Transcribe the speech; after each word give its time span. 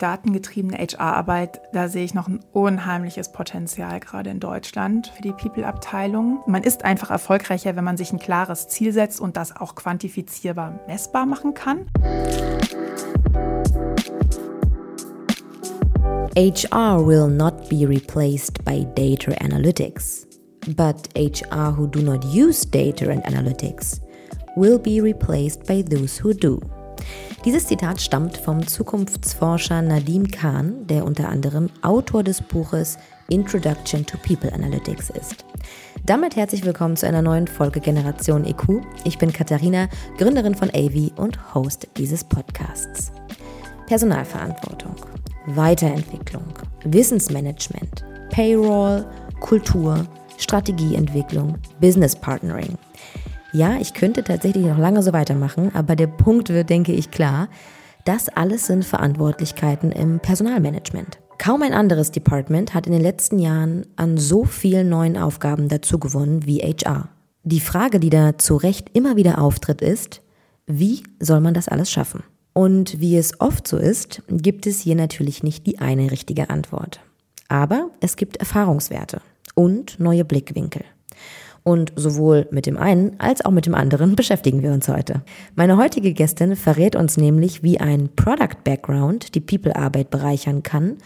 datengetriebene 0.00 0.76
HR-Arbeit, 0.76 1.60
da 1.72 1.86
sehe 1.86 2.04
ich 2.04 2.14
noch 2.14 2.26
ein 2.26 2.40
unheimliches 2.52 3.30
Potenzial 3.30 4.00
gerade 4.00 4.28
in 4.30 4.40
Deutschland 4.40 5.06
für 5.14 5.22
die 5.22 5.30
People-Abteilung. 5.30 6.42
Man 6.48 6.64
ist 6.64 6.84
einfach 6.84 7.12
erfolgreicher, 7.12 7.76
wenn 7.76 7.84
man 7.84 7.96
sich 7.96 8.12
ein 8.12 8.18
klares 8.18 8.66
Ziel 8.66 8.92
setzt 8.92 9.20
und 9.20 9.36
das 9.36 9.54
auch 9.54 9.76
quantifizierbar 9.76 10.80
messbar 10.88 11.26
machen 11.26 11.54
kann. 11.54 11.86
HR 16.36 17.06
will 17.06 17.28
not 17.28 17.68
be 17.68 17.88
replaced 17.88 18.64
by 18.64 18.84
data 18.96 19.30
analytics, 19.44 20.26
but 20.74 21.08
HR 21.16 21.72
who 21.78 21.86
do 21.86 22.00
not 22.00 22.24
use 22.24 22.68
data 22.68 23.08
and 23.12 23.24
analytics 23.26 24.00
will 24.56 24.80
be 24.80 25.00
replaced 25.00 25.64
by 25.68 25.84
those 25.84 26.20
who 26.20 26.32
do. 26.32 26.58
Dieses 27.44 27.66
Zitat 27.66 28.00
stammt 28.00 28.38
vom 28.38 28.66
Zukunftsforscher 28.66 29.82
Nadim 29.82 30.30
Khan, 30.30 30.86
der 30.86 31.04
unter 31.04 31.28
anderem 31.28 31.68
Autor 31.82 32.22
des 32.22 32.40
Buches 32.40 32.96
Introduction 33.28 34.06
to 34.06 34.16
People 34.18 34.52
Analytics 34.52 35.10
ist. 35.10 35.44
Damit 36.06 36.36
herzlich 36.36 36.64
willkommen 36.64 36.96
zu 36.96 37.06
einer 37.06 37.20
neuen 37.20 37.46
Folge 37.46 37.80
Generation 37.80 38.46
EQ. 38.46 38.82
Ich 39.04 39.18
bin 39.18 39.32
Katharina, 39.32 39.88
Gründerin 40.16 40.54
von 40.54 40.70
AV 40.70 41.12
und 41.16 41.54
Host 41.54 41.88
dieses 41.98 42.24
Podcasts. 42.24 43.12
Personalverantwortung, 43.86 44.96
Weiterentwicklung, 45.46 46.44
Wissensmanagement, 46.84 48.04
Payroll, 48.30 49.04
Kultur, 49.40 50.06
Strategieentwicklung, 50.38 51.58
Business 51.78 52.16
Partnering– 52.16 52.78
ja, 53.54 53.76
ich 53.80 53.94
könnte 53.94 54.24
tatsächlich 54.24 54.66
noch 54.66 54.78
lange 54.78 55.00
so 55.02 55.12
weitermachen, 55.12 55.70
aber 55.74 55.94
der 55.94 56.08
Punkt 56.08 56.48
wird, 56.48 56.70
denke 56.70 56.92
ich, 56.92 57.12
klar. 57.12 57.48
Das 58.04 58.28
alles 58.28 58.66
sind 58.66 58.84
Verantwortlichkeiten 58.84 59.92
im 59.92 60.18
Personalmanagement. 60.18 61.18
Kaum 61.38 61.62
ein 61.62 61.72
anderes 61.72 62.10
Department 62.10 62.74
hat 62.74 62.86
in 62.86 62.92
den 62.92 63.00
letzten 63.00 63.38
Jahren 63.38 63.86
an 63.94 64.18
so 64.18 64.44
vielen 64.44 64.88
neuen 64.88 65.16
Aufgaben 65.16 65.68
dazu 65.68 65.98
gewonnen 66.00 66.46
wie 66.46 66.58
HR. 66.58 67.08
Die 67.44 67.60
Frage, 67.60 68.00
die 68.00 68.10
da 68.10 68.36
zu 68.36 68.56
Recht 68.56 68.90
immer 68.92 69.16
wieder 69.16 69.38
auftritt, 69.38 69.82
ist, 69.82 70.20
wie 70.66 71.04
soll 71.20 71.40
man 71.40 71.54
das 71.54 71.68
alles 71.68 71.90
schaffen? 71.90 72.24
Und 72.54 73.00
wie 73.00 73.16
es 73.16 73.40
oft 73.40 73.68
so 73.68 73.76
ist, 73.76 74.22
gibt 74.28 74.66
es 74.66 74.80
hier 74.80 74.96
natürlich 74.96 75.44
nicht 75.44 75.66
die 75.66 75.78
eine 75.78 76.10
richtige 76.10 76.50
Antwort. 76.50 77.00
Aber 77.48 77.90
es 78.00 78.16
gibt 78.16 78.38
Erfahrungswerte 78.38 79.20
und 79.54 80.00
neue 80.00 80.24
Blickwinkel. 80.24 80.84
Und 81.64 81.92
sowohl 81.96 82.46
mit 82.50 82.66
dem 82.66 82.76
einen 82.76 83.18
als 83.18 83.44
auch 83.44 83.50
mit 83.50 83.66
dem 83.66 83.74
anderen 83.74 84.14
beschäftigen 84.16 84.62
wir 84.62 84.72
uns 84.72 84.86
heute. 84.88 85.22
Meine 85.56 85.76
heutige 85.76 86.12
Gästin 86.12 86.56
verrät 86.56 86.94
uns 86.94 87.16
nämlich, 87.16 87.62
wie 87.62 87.80
ein 87.80 88.10
Product 88.14 88.62
Background 88.62 89.34
die 89.34 89.40
People-Arbeit 89.40 90.10
bereichern 90.10 90.62
kann 90.62 90.98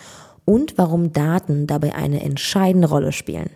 und 0.45 0.77
warum 0.77 1.13
Daten 1.13 1.67
dabei 1.67 1.95
eine 1.95 2.23
entscheidende 2.23 2.89
Rolle 2.89 3.13
spielen. 3.13 3.51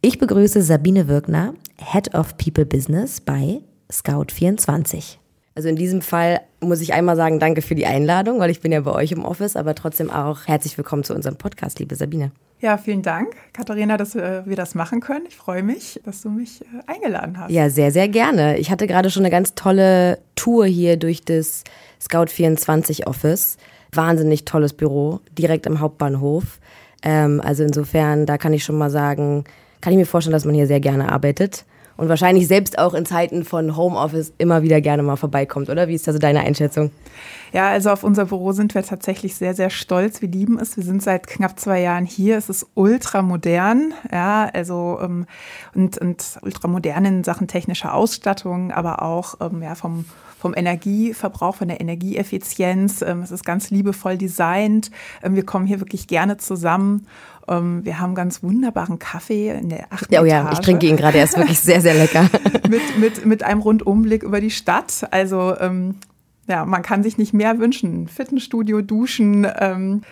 Ich 0.00 0.18
begrüße 0.18 0.62
Sabine 0.62 1.08
Wirkner, 1.08 1.54
Head 1.76 2.14
of 2.14 2.38
People 2.38 2.64
Business 2.64 3.20
bei 3.20 3.60
Scout24. 3.92 5.19
Also 5.54 5.68
in 5.68 5.76
diesem 5.76 6.00
Fall 6.00 6.40
muss 6.60 6.80
ich 6.80 6.92
einmal 6.92 7.16
sagen, 7.16 7.40
danke 7.40 7.62
für 7.62 7.74
die 7.74 7.86
Einladung, 7.86 8.38
weil 8.38 8.50
ich 8.50 8.60
bin 8.60 8.70
ja 8.70 8.80
bei 8.80 8.92
euch 8.92 9.12
im 9.12 9.24
Office, 9.24 9.56
aber 9.56 9.74
trotzdem 9.74 10.10
auch 10.10 10.46
herzlich 10.46 10.78
willkommen 10.78 11.02
zu 11.02 11.14
unserem 11.14 11.36
Podcast, 11.36 11.80
liebe 11.80 11.96
Sabine. 11.96 12.30
Ja, 12.60 12.76
vielen 12.76 13.02
Dank, 13.02 13.34
Katharina, 13.52 13.96
dass 13.96 14.14
äh, 14.14 14.42
wir 14.44 14.54
das 14.54 14.74
machen 14.74 15.00
können. 15.00 15.24
Ich 15.26 15.36
freue 15.36 15.62
mich, 15.62 15.98
dass 16.04 16.22
du 16.22 16.28
mich 16.28 16.60
äh, 16.60 16.92
eingeladen 16.92 17.38
hast. 17.38 17.50
Ja, 17.50 17.70
sehr, 17.70 17.90
sehr 17.90 18.06
gerne. 18.08 18.58
Ich 18.58 18.70
hatte 18.70 18.86
gerade 18.86 19.10
schon 19.10 19.22
eine 19.22 19.30
ganz 19.30 19.54
tolle 19.54 20.18
Tour 20.36 20.66
hier 20.66 20.98
durch 20.98 21.24
das 21.24 21.64
Scout24 22.02 23.06
Office. 23.06 23.56
Wahnsinnig 23.92 24.44
tolles 24.44 24.74
Büro, 24.74 25.20
direkt 25.36 25.66
am 25.66 25.80
Hauptbahnhof. 25.80 26.60
Ähm, 27.02 27.40
also 27.42 27.64
insofern, 27.64 28.26
da 28.26 28.36
kann 28.36 28.52
ich 28.52 28.62
schon 28.62 28.78
mal 28.78 28.90
sagen, 28.90 29.44
kann 29.80 29.94
ich 29.94 29.98
mir 29.98 30.06
vorstellen, 30.06 30.34
dass 30.34 30.44
man 30.44 30.54
hier 30.54 30.66
sehr 30.66 30.80
gerne 30.80 31.10
arbeitet 31.10 31.64
und 32.00 32.08
wahrscheinlich 32.08 32.48
selbst 32.48 32.78
auch 32.78 32.94
in 32.94 33.04
Zeiten 33.04 33.44
von 33.44 33.76
Homeoffice 33.76 34.32
immer 34.38 34.62
wieder 34.62 34.80
gerne 34.80 35.02
mal 35.02 35.16
vorbeikommt, 35.16 35.68
oder? 35.68 35.86
Wie 35.86 35.94
ist 35.94 36.08
da 36.08 36.14
so 36.14 36.18
deine 36.18 36.40
Einschätzung? 36.40 36.90
Ja, 37.52 37.68
also 37.68 37.90
auf 37.90 38.04
unser 38.04 38.24
Büro 38.24 38.52
sind 38.52 38.74
wir 38.74 38.82
tatsächlich 38.82 39.34
sehr, 39.34 39.52
sehr 39.52 39.68
stolz. 39.68 40.22
Wir 40.22 40.30
lieben 40.30 40.58
es. 40.58 40.78
Wir 40.78 40.84
sind 40.84 41.02
seit 41.02 41.26
knapp 41.26 41.60
zwei 41.60 41.82
Jahren 41.82 42.06
hier. 42.06 42.38
Es 42.38 42.48
ist 42.48 42.66
ultra 42.72 43.20
modern, 43.20 43.92
ja, 44.10 44.48
also 44.54 44.98
ähm, 45.02 45.26
und, 45.74 45.98
und 45.98 46.38
ultra 46.40 46.68
in 46.78 47.22
Sachen 47.22 47.48
technischer 47.48 47.92
Ausstattung, 47.92 48.72
aber 48.72 49.02
auch 49.02 49.34
ähm, 49.42 49.62
ja, 49.62 49.74
vom 49.74 50.06
vom 50.38 50.54
Energieverbrauch, 50.56 51.56
von 51.56 51.68
der 51.68 51.82
Energieeffizienz. 51.82 53.02
Ähm, 53.02 53.20
es 53.20 53.30
ist 53.30 53.44
ganz 53.44 53.70
liebevoll 53.70 54.16
designt. 54.16 54.90
Ähm, 55.22 55.36
wir 55.36 55.44
kommen 55.44 55.66
hier 55.66 55.80
wirklich 55.80 56.06
gerne 56.06 56.38
zusammen 56.38 57.06
ähm, 57.50 57.84
wir 57.84 57.98
haben 57.98 58.14
ganz 58.14 58.42
wunderbaren 58.42 58.98
Kaffee 58.98 59.50
in 59.50 59.68
der 59.68 59.86
achten 59.90 60.14
Oh 60.16 60.24
ja, 60.24 60.40
Etage. 60.42 60.52
ich 60.54 60.64
trinke 60.64 60.86
ihn 60.86 60.96
gerade, 60.96 61.18
er 61.18 61.24
ist 61.24 61.36
wirklich 61.36 61.60
sehr, 61.60 61.80
sehr 61.80 61.94
lecker. 61.94 62.28
mit, 62.68 62.98
mit, 62.98 63.26
mit 63.26 63.42
einem 63.42 63.60
Rundumblick 63.60 64.22
über 64.22 64.40
die 64.40 64.50
Stadt. 64.50 65.06
Also 65.10 65.56
ähm, 65.58 65.96
ja, 66.48 66.64
man 66.64 66.82
kann 66.82 67.02
sich 67.02 67.18
nicht 67.18 67.34
mehr 67.34 67.58
wünschen. 67.58 68.08
Fitnessstudio, 68.08 68.82
Duschen, 68.82 69.46
ähm, 69.58 70.02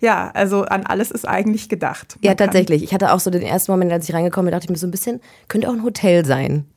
ja, 0.00 0.30
also 0.34 0.62
an 0.62 0.84
alles 0.84 1.10
ist 1.10 1.26
eigentlich 1.26 1.68
gedacht. 1.68 2.16
Man 2.16 2.30
ja, 2.30 2.34
tatsächlich. 2.34 2.82
Ich 2.82 2.92
hatte 2.92 3.12
auch 3.12 3.20
so 3.20 3.30
den 3.30 3.42
ersten 3.42 3.72
Moment, 3.72 3.92
als 3.92 4.08
ich 4.08 4.14
reingekommen 4.14 4.46
bin, 4.46 4.52
dachte 4.52 4.64
ich 4.64 4.70
mir 4.70 4.76
so 4.76 4.86
ein 4.86 4.90
bisschen, 4.90 5.20
könnte 5.48 5.68
auch 5.68 5.74
ein 5.74 5.82
Hotel 5.82 6.24
sein. 6.24 6.66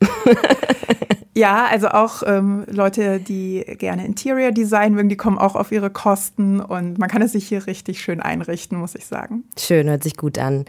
Ja, 1.40 1.66
also 1.66 1.88
auch 1.88 2.22
ähm, 2.26 2.66
Leute, 2.68 3.20
die 3.20 3.64
gerne 3.78 4.04
Interior 4.04 4.50
Design 4.50 4.94
mögen, 4.94 5.08
die 5.08 5.16
kommen 5.16 5.38
auch 5.38 5.54
auf 5.54 5.70
ihre 5.70 5.88
Kosten 5.88 6.60
und 6.60 6.98
man 6.98 7.08
kann 7.08 7.22
es 7.22 7.32
sich 7.32 7.46
hier 7.48 7.66
richtig 7.66 8.02
schön 8.02 8.20
einrichten, 8.20 8.76
muss 8.78 8.94
ich 8.94 9.06
sagen. 9.06 9.44
Schön, 9.58 9.88
hört 9.88 10.02
sich 10.02 10.16
gut 10.16 10.38
an. 10.38 10.64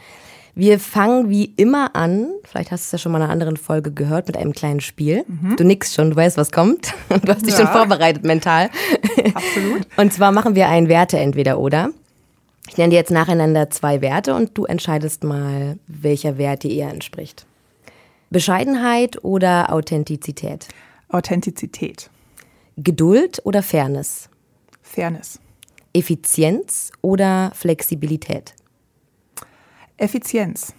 Wir 0.53 0.79
fangen 0.79 1.29
wie 1.29 1.45
immer 1.45 1.95
an, 1.95 2.29
vielleicht 2.43 2.71
hast 2.71 2.83
du 2.83 2.87
es 2.87 2.91
ja 2.91 2.97
schon 2.99 3.11
mal 3.11 3.19
in 3.19 3.23
einer 3.23 3.33
anderen 3.33 3.57
Folge 3.57 3.91
gehört, 3.91 4.27
mit 4.27 4.37
einem 4.37 4.51
kleinen 4.51 4.81
Spiel. 4.81 5.23
Mhm. 5.27 5.55
Du 5.55 5.63
nix 5.63 5.95
schon, 5.95 6.11
du 6.11 6.15
weißt, 6.15 6.37
was 6.37 6.51
kommt. 6.51 6.93
Du 7.09 7.33
hast 7.33 7.45
dich 7.45 7.57
ja. 7.57 7.65
schon 7.65 7.67
vorbereitet 7.67 8.23
mental. 8.23 8.69
Absolut. 9.33 9.87
Und 9.97 10.13
zwar 10.13 10.31
machen 10.31 10.55
wir 10.55 10.69
ein 10.69 10.87
Werte 10.87 11.17
entweder 11.17 11.59
oder. 11.59 11.89
Ich 12.71 12.77
nenne 12.77 12.91
dir 12.91 12.95
jetzt 12.95 13.11
nacheinander 13.11 13.69
zwei 13.69 13.99
Werte 13.99 14.33
und 14.33 14.57
du 14.57 14.63
entscheidest 14.63 15.25
mal, 15.25 15.77
welcher 15.87 16.37
Wert 16.37 16.63
dir 16.63 16.71
eher 16.71 16.89
entspricht. 16.89 17.45
Bescheidenheit 18.29 19.25
oder 19.25 19.73
Authentizität? 19.73 20.69
Authentizität. 21.09 22.09
Geduld 22.77 23.41
oder 23.43 23.61
Fairness? 23.61 24.29
Fairness. 24.81 25.41
Effizienz 25.93 26.93
oder 27.01 27.51
Flexibilität? 27.55 28.55
Effizienz. 29.97 30.73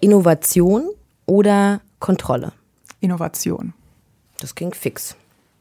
Innovation 0.00 0.90
oder 1.24 1.80
Kontrolle? 1.98 2.52
Innovation. 3.00 3.72
Das 4.38 4.54
klingt 4.54 4.76
fix. 4.76 5.16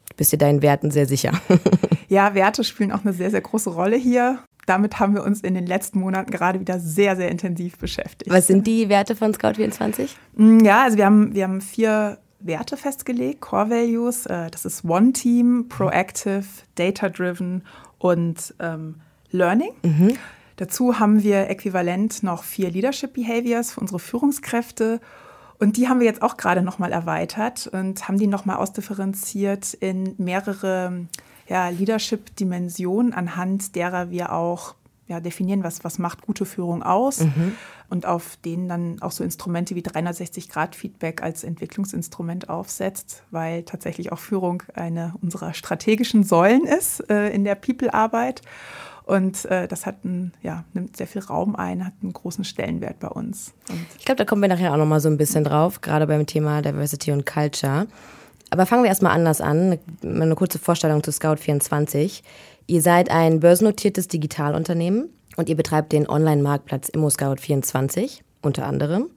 Du 0.10 0.18
bist 0.18 0.34
dir 0.34 0.38
deinen 0.38 0.62
Werten 0.62 0.92
sehr 0.92 1.06
sicher. 1.06 1.32
ja, 2.10 2.34
Werte 2.34 2.66
spielen 2.66 2.92
auch 2.92 3.06
eine 3.06 3.14
sehr, 3.14 3.32
sehr 3.32 3.40
große 3.40 3.70
Rolle 3.70 3.96
hier 3.96 4.40
damit 4.72 5.02
haben 5.02 5.14
wir 5.14 5.24
uns 5.24 5.42
in 5.42 5.54
den 5.54 5.68
letzten 5.68 6.00
Monaten 6.00 6.32
gerade 6.32 6.62
wieder 6.62 6.80
sehr, 6.80 7.18
sehr 7.18 7.30
intensiv 7.30 7.78
beschäftigt. 7.78 8.32
Was 8.32 8.48
sind 8.48 8.66
die 8.66 8.88
Werte 8.88 9.18
von 9.18 9.34
Scout24? 9.34 10.12
Mm, 10.36 10.60
ja, 10.60 10.84
also 10.84 10.98
wir 10.98 11.06
haben, 11.06 11.36
wir 11.36 11.44
haben 11.44 11.60
vier 11.60 12.20
Werte 12.40 12.78
festgelegt, 12.78 13.42
Core 13.42 13.70
Values. 13.70 14.26
Äh, 14.28 14.50
das 14.50 14.64
ist 14.64 14.86
One 14.86 15.12
Team, 15.12 15.66
Proactive, 15.68 16.46
Data 16.76 17.10
Driven 17.10 17.64
und 17.98 18.54
ähm, 18.60 18.96
Learning. 19.32 19.72
Mhm. 19.84 20.14
Dazu 20.56 21.00
haben 21.00 21.22
wir 21.22 21.50
äquivalent 21.50 22.24
noch 22.24 22.44
vier 22.44 22.72
Leadership 22.72 23.14
Behaviors 23.14 23.74
für 23.74 23.82
unsere 23.82 24.00
Führungskräfte. 24.00 25.02
Und 25.60 25.76
die 25.76 25.90
haben 25.90 26.00
wir 26.00 26.08
jetzt 26.08 26.22
auch 26.22 26.38
gerade 26.38 26.62
nochmal 26.62 26.94
erweitert 26.94 27.68
und 27.68 28.08
haben 28.08 28.18
die 28.18 28.28
nochmal 28.28 28.56
ausdifferenziert 28.56 29.74
in 29.74 30.16
mehrere 30.18 31.08
ja, 31.52 31.68
Leadership-Dimension, 31.68 33.12
anhand 33.12 33.76
derer 33.76 34.10
wir 34.10 34.32
auch 34.32 34.76
ja, 35.08 35.20
definieren, 35.20 35.66
was, 35.66 35.84
was 35.84 36.00
macht 36.00 36.22
gute 36.22 36.46
Führung 36.46 36.82
aus 36.82 37.20
mhm. 37.20 37.58
und 37.90 38.06
auf 38.06 38.38
denen 38.38 38.70
dann 38.70 39.02
auch 39.02 39.12
so 39.12 39.26
Instrumente 39.26 39.76
wie 39.76 39.82
360-Grad-Feedback 39.82 41.22
als 41.22 41.44
Entwicklungsinstrument 41.44 42.48
aufsetzt, 42.48 43.24
weil 43.32 43.64
tatsächlich 43.64 44.14
auch 44.14 44.20
Führung 44.20 44.64
eine 44.76 45.14
unserer 45.22 45.54
strategischen 45.54 46.24
Säulen 46.24 46.64
ist 46.64 47.10
äh, 47.10 47.28
in 47.32 47.44
der 47.44 47.56
People-Arbeit. 47.56 48.42
Und 49.04 49.44
äh, 49.44 49.68
das 49.68 49.86
hat 49.86 50.06
ein, 50.06 50.32
ja, 50.42 50.64
nimmt 50.72 50.96
sehr 50.96 51.08
viel 51.08 51.22
Raum 51.22 51.58
ein, 51.58 51.86
hat 51.86 51.96
einen 52.02 52.14
großen 52.14 52.46
Stellenwert 52.46 53.02
bei 53.02 53.10
uns. 53.10 53.52
Und 53.68 53.86
ich 54.00 54.06
glaube, 54.06 54.20
da 54.20 54.24
kommen 54.24 54.42
wir 54.42 54.48
nachher 54.48 54.72
auch 54.72 54.78
noch 54.78 54.86
mal 54.86 55.02
so 55.02 55.10
ein 55.10 55.18
bisschen 55.18 55.44
drauf, 55.44 55.82
gerade 55.82 56.08
beim 56.08 56.26
Thema 56.26 56.62
Diversity 56.62 57.12
und 57.12 57.26
Culture. 57.26 57.88
Aber 58.52 58.66
fangen 58.66 58.84
wir 58.84 58.90
erstmal 58.90 59.14
anders 59.14 59.42
an. 59.42 59.80
Eine, 60.04 60.36
kurze 60.36 60.60
Vorstellung 60.60 61.02
zu 61.02 61.12
Scout24. 61.12 62.22
Ihr 62.68 62.82
seid 62.82 63.10
ein 63.10 63.40
börsennotiertes 63.40 64.10
Digitalunternehmen 64.10 65.10
und 65.38 65.50
ihr 65.50 65.56
betreibt 65.56 65.94
den 65.94 66.08
Online-Marktplatz 66.08 66.90
ImmoScout24 66.90 68.20
unter 68.42 68.68
anderem. 68.68 69.10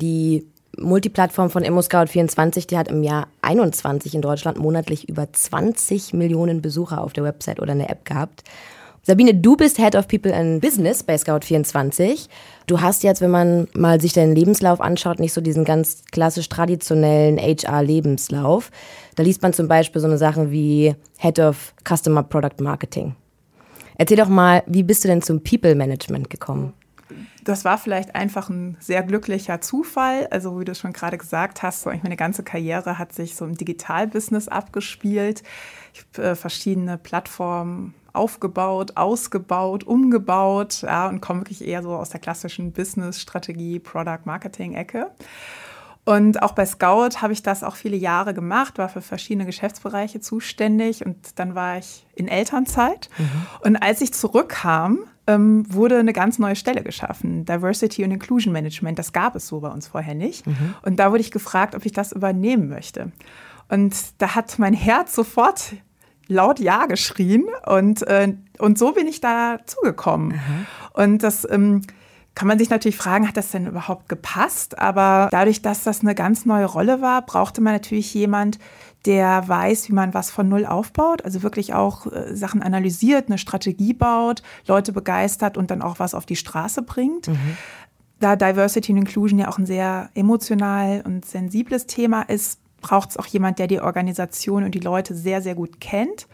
Die 0.00 0.46
Multiplattform 0.78 1.50
von 1.50 1.62
ImmoScout24, 1.62 2.68
die 2.68 2.78
hat 2.78 2.88
im 2.88 3.02
Jahr 3.02 3.28
21 3.42 4.14
in 4.14 4.22
Deutschland 4.22 4.58
monatlich 4.58 5.08
über 5.08 5.30
20 5.30 6.14
Millionen 6.14 6.62
Besucher 6.62 7.02
auf 7.02 7.12
der 7.12 7.24
Website 7.24 7.60
oder 7.60 7.72
in 7.72 7.80
der 7.80 7.90
App 7.90 8.06
gehabt. 8.06 8.44
Sabine, 9.02 9.34
du 9.34 9.56
bist 9.56 9.78
Head 9.78 9.96
of 9.96 10.08
People 10.08 10.34
and 10.34 10.60
Business 10.60 11.02
bei 11.02 11.14
Scout24. 11.14 12.28
Du 12.66 12.82
hast 12.82 13.02
jetzt, 13.02 13.22
wenn 13.22 13.30
man 13.30 13.66
mal 13.72 13.98
sich 13.98 14.12
deinen 14.12 14.34
Lebenslauf 14.34 14.80
anschaut, 14.80 15.18
nicht 15.18 15.32
so 15.32 15.40
diesen 15.40 15.64
ganz 15.64 16.02
klassisch 16.12 16.50
traditionellen 16.50 17.38
HR-Lebenslauf. 17.38 18.70
Da 19.16 19.22
liest 19.22 19.40
man 19.40 19.54
zum 19.54 19.68
Beispiel 19.68 20.02
so 20.02 20.06
eine 20.06 20.18
Sachen 20.18 20.50
wie 20.50 20.94
Head 21.16 21.38
of 21.38 21.72
Customer 21.88 22.22
Product 22.22 22.62
Marketing. 22.62 23.16
Erzähl 23.96 24.18
doch 24.18 24.28
mal, 24.28 24.62
wie 24.66 24.82
bist 24.82 25.02
du 25.04 25.08
denn 25.08 25.22
zum 25.22 25.42
People 25.42 25.74
Management 25.74 26.28
gekommen? 26.28 26.74
Das 27.42 27.64
war 27.64 27.78
vielleicht 27.78 28.14
einfach 28.14 28.50
ein 28.50 28.76
sehr 28.80 29.02
glücklicher 29.02 29.62
Zufall. 29.62 30.26
Also 30.30 30.60
wie 30.60 30.64
du 30.64 30.74
schon 30.74 30.92
gerade 30.92 31.16
gesagt 31.16 31.62
hast, 31.62 31.82
so 31.82 31.90
meine 31.90 32.16
ganze 32.16 32.42
Karriere 32.42 32.98
hat 32.98 33.14
sich 33.14 33.34
so 33.34 33.46
im 33.46 33.56
Digitalbusiness 33.56 34.48
abgespielt. 34.48 35.42
Ich 35.94 36.04
habe 36.18 36.28
äh, 36.28 36.34
verschiedene 36.34 36.98
Plattformen 36.98 37.94
aufgebaut, 38.12 38.96
ausgebaut, 38.96 39.84
umgebaut 39.84 40.82
ja, 40.82 41.08
und 41.08 41.20
komme 41.20 41.40
wirklich 41.40 41.66
eher 41.66 41.82
so 41.82 41.90
aus 41.94 42.10
der 42.10 42.20
klassischen 42.20 42.72
Business-Strategie, 42.72 43.78
Product-Marketing-Ecke. 43.78 45.10
Und 46.04 46.42
auch 46.42 46.52
bei 46.52 46.64
Scout 46.66 47.20
habe 47.20 47.32
ich 47.32 47.42
das 47.42 47.62
auch 47.62 47.76
viele 47.76 47.96
Jahre 47.96 48.34
gemacht, 48.34 48.78
war 48.78 48.88
für 48.88 49.02
verschiedene 49.02 49.46
Geschäftsbereiche 49.46 50.20
zuständig 50.20 51.04
und 51.04 51.38
dann 51.38 51.54
war 51.54 51.78
ich 51.78 52.06
in 52.14 52.26
Elternzeit. 52.26 53.10
Mhm. 53.18 53.46
Und 53.60 53.76
als 53.76 54.00
ich 54.00 54.12
zurückkam, 54.12 55.00
ähm, 55.26 55.72
wurde 55.72 55.98
eine 55.98 56.12
ganz 56.12 56.38
neue 56.38 56.56
Stelle 56.56 56.82
geschaffen, 56.82 57.44
Diversity 57.44 58.02
und 58.04 58.10
Inclusion 58.10 58.52
Management. 58.52 58.98
Das 58.98 59.12
gab 59.12 59.36
es 59.36 59.46
so 59.46 59.60
bei 59.60 59.68
uns 59.68 59.86
vorher 59.86 60.14
nicht. 60.14 60.46
Mhm. 60.46 60.74
Und 60.82 60.96
da 60.96 61.10
wurde 61.10 61.20
ich 61.20 61.30
gefragt, 61.30 61.74
ob 61.74 61.84
ich 61.86 61.92
das 61.92 62.12
übernehmen 62.12 62.68
möchte. 62.68 63.12
Und 63.68 63.94
da 64.18 64.34
hat 64.34 64.58
mein 64.58 64.74
Herz 64.74 65.14
sofort 65.14 65.74
laut 66.30 66.60
Ja 66.60 66.86
geschrien 66.86 67.44
und, 67.66 68.06
äh, 68.06 68.34
und 68.58 68.78
so 68.78 68.92
bin 68.92 69.06
ich 69.06 69.20
da 69.20 69.58
zugekommen. 69.66 70.28
Mhm. 70.28 70.66
Und 70.92 71.22
das 71.22 71.46
ähm, 71.50 71.82
kann 72.34 72.48
man 72.48 72.58
sich 72.58 72.70
natürlich 72.70 72.96
fragen, 72.96 73.28
hat 73.28 73.36
das 73.36 73.50
denn 73.50 73.66
überhaupt 73.66 74.08
gepasst? 74.08 74.78
Aber 74.78 75.28
dadurch, 75.30 75.60
dass 75.60 75.82
das 75.82 76.00
eine 76.00 76.14
ganz 76.14 76.46
neue 76.46 76.64
Rolle 76.64 77.02
war, 77.02 77.22
brauchte 77.22 77.60
man 77.60 77.74
natürlich 77.74 78.14
jemand, 78.14 78.58
der 79.06 79.48
weiß, 79.48 79.88
wie 79.88 79.92
man 79.92 80.14
was 80.14 80.30
von 80.30 80.48
Null 80.48 80.66
aufbaut, 80.66 81.24
also 81.24 81.42
wirklich 81.42 81.74
auch 81.74 82.06
äh, 82.06 82.34
Sachen 82.34 82.62
analysiert, 82.62 83.28
eine 83.28 83.38
Strategie 83.38 83.94
baut, 83.94 84.42
Leute 84.66 84.92
begeistert 84.92 85.56
und 85.56 85.70
dann 85.70 85.82
auch 85.82 85.98
was 85.98 86.14
auf 86.14 86.26
die 86.26 86.36
Straße 86.36 86.82
bringt. 86.82 87.28
Mhm. 87.28 87.56
Da 88.20 88.36
Diversity 88.36 88.92
und 88.92 88.98
Inclusion 88.98 89.38
ja 89.38 89.48
auch 89.48 89.58
ein 89.58 89.66
sehr 89.66 90.10
emotional 90.14 91.02
und 91.06 91.24
sensibles 91.24 91.86
Thema 91.86 92.22
ist, 92.22 92.60
braucht 92.80 93.10
es 93.10 93.16
auch 93.16 93.26
jemand, 93.26 93.58
der 93.58 93.66
die 93.66 93.80
Organisation 93.80 94.64
und 94.64 94.74
die 94.74 94.80
Leute 94.80 95.14
sehr, 95.14 95.42
sehr 95.42 95.54
gut 95.54 95.80
kennt. 95.80 96.26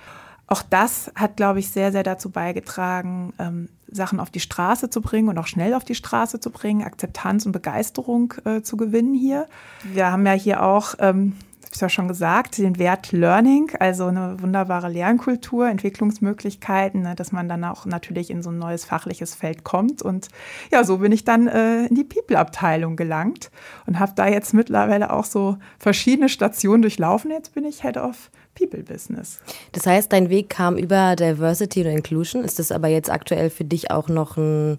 Auch 0.49 0.63
das 0.63 1.11
hat, 1.17 1.37
glaube 1.37 1.59
ich, 1.59 1.71
sehr, 1.71 1.91
sehr 1.91 2.05
dazu 2.05 2.31
beigetragen, 2.31 3.33
ähm, 3.39 3.69
Sachen 3.89 4.21
auf 4.21 4.31
die 4.31 4.41
Straße 4.41 4.91
zu 4.91 5.01
bringen 5.01 5.29
und 5.29 5.39
auch 5.39 5.47
schnell 5.47 5.75
auf 5.75 5.85
die 5.85 5.95
Straße 5.95 6.39
zu 6.39 6.51
bringen, 6.51 6.83
Akzeptanz 6.83 7.47
und 7.47 7.53
Begeisterung 7.53 8.35
äh, 8.45 8.63
zu 8.63 8.77
gewinnen 8.77 9.15
hier. 9.15 9.47
Wir 9.83 10.11
haben 10.11 10.27
ja 10.27 10.33
hier 10.33 10.63
auch 10.63 10.95
ähm, 10.99 11.35
ich 11.75 11.81
ja 11.81 11.89
schon 11.89 12.09
gesagt, 12.09 12.59
den 12.59 12.79
Wert 12.79 13.13
Learning, 13.13 13.71
also 13.81 14.07
eine 14.07 14.41
wunderbare 14.41 14.89
Lernkultur, 14.89 15.69
Entwicklungsmöglichkeiten, 15.69 17.03
ne, 17.03 17.15
dass 17.15 17.33
man 17.33 17.49
dann 17.49 17.65
auch 17.65 17.87
natürlich 17.87 18.31
in 18.31 18.43
so 18.43 18.51
ein 18.51 18.59
neues 18.59 18.85
fachliches 18.85 19.35
Feld 19.35 19.65
kommt. 19.65 20.03
Und 20.03 20.29
ja, 20.71 20.85
so 20.85 20.99
bin 20.99 21.13
ich 21.13 21.25
dann 21.25 21.49
äh, 21.49 21.87
in 21.87 21.95
die 21.95 22.05
People-Abteilung 22.05 22.97
gelangt 22.97 23.51
und 23.87 23.99
habe 23.99 24.13
da 24.15 24.27
jetzt 24.27 24.55
mittlerweile 24.55 25.13
auch 25.13 25.25
so 25.25 25.57
verschiedene 25.79 26.29
Stationen 26.29 26.83
durchlaufen. 26.83 27.31
Jetzt 27.31 27.55
bin 27.55 27.65
ich 27.65 27.83
Head 27.83 27.97
of 27.97 28.31
People 28.55 28.83
Business. 28.83 29.41
Das 29.73 29.87
heißt, 29.87 30.13
dein 30.13 30.31
Weg 30.31 30.49
kam 30.49 30.77
über 30.77 31.17
Diversity 31.17 31.83
und 31.83 31.91
Inclusion. 31.91 32.45
Ist 32.45 32.59
das 32.59 32.73
aber 32.73 32.89
jetzt 32.89 33.11
aktuell 33.11 33.51
für 33.51 33.65
dich 33.65 33.91
auch 33.91 34.09
noch 34.09 34.37
ein 34.37 34.79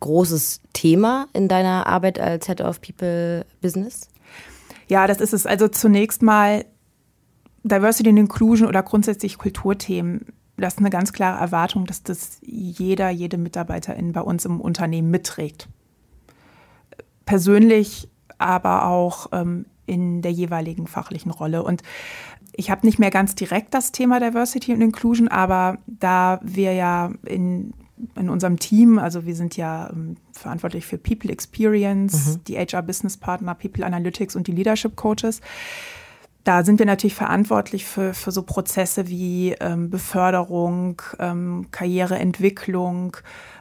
großes 0.00 0.60
Thema 0.72 1.26
in 1.32 1.48
deiner 1.48 1.86
Arbeit 1.86 2.18
als 2.18 2.46
Head 2.46 2.60
of 2.60 2.80
People 2.80 3.44
Business? 3.60 4.09
Ja, 4.90 5.06
das 5.06 5.20
ist 5.20 5.32
es. 5.32 5.46
Also 5.46 5.68
zunächst 5.68 6.20
mal 6.20 6.64
Diversity 7.62 8.10
and 8.10 8.18
Inclusion 8.18 8.66
oder 8.66 8.82
grundsätzlich 8.82 9.38
Kulturthemen. 9.38 10.26
Das 10.56 10.74
ist 10.74 10.78
eine 10.80 10.90
ganz 10.90 11.12
klare 11.12 11.40
Erwartung, 11.40 11.86
dass 11.86 12.02
das 12.02 12.38
jeder, 12.42 13.08
jede 13.08 13.38
Mitarbeiterin 13.38 14.12
bei 14.12 14.20
uns 14.20 14.44
im 14.44 14.60
Unternehmen 14.60 15.08
mitträgt. 15.08 15.68
Persönlich, 17.24 18.08
aber 18.38 18.86
auch 18.86 19.28
ähm, 19.30 19.66
in 19.86 20.22
der 20.22 20.32
jeweiligen 20.32 20.88
fachlichen 20.88 21.30
Rolle. 21.30 21.62
Und 21.62 21.84
ich 22.52 22.72
habe 22.72 22.84
nicht 22.84 22.98
mehr 22.98 23.12
ganz 23.12 23.36
direkt 23.36 23.74
das 23.74 23.92
Thema 23.92 24.18
Diversity 24.18 24.74
und 24.74 24.80
Inclusion, 24.80 25.28
aber 25.28 25.78
da 25.86 26.40
wir 26.42 26.72
ja 26.72 27.12
in 27.24 27.74
in 28.16 28.28
unserem 28.28 28.58
Team, 28.58 28.98
also 28.98 29.26
wir 29.26 29.34
sind 29.34 29.56
ja 29.56 29.90
ähm, 29.90 30.16
verantwortlich 30.32 30.86
für 30.86 30.98
People 30.98 31.30
Experience, 31.30 32.36
mhm. 32.36 32.44
die 32.44 32.56
HR 32.58 32.82
Business 32.82 33.16
Partner, 33.16 33.54
People 33.54 33.84
Analytics 33.84 34.36
und 34.36 34.46
die 34.46 34.52
Leadership 34.52 34.96
Coaches. 34.96 35.40
Da 36.44 36.64
sind 36.64 36.78
wir 36.78 36.86
natürlich 36.86 37.14
verantwortlich 37.14 37.84
für, 37.84 38.14
für 38.14 38.30
so 38.30 38.42
Prozesse 38.42 39.08
wie 39.08 39.54
ähm, 39.60 39.90
Beförderung, 39.90 41.02
ähm, 41.18 41.66
Karriereentwicklung. 41.70 43.18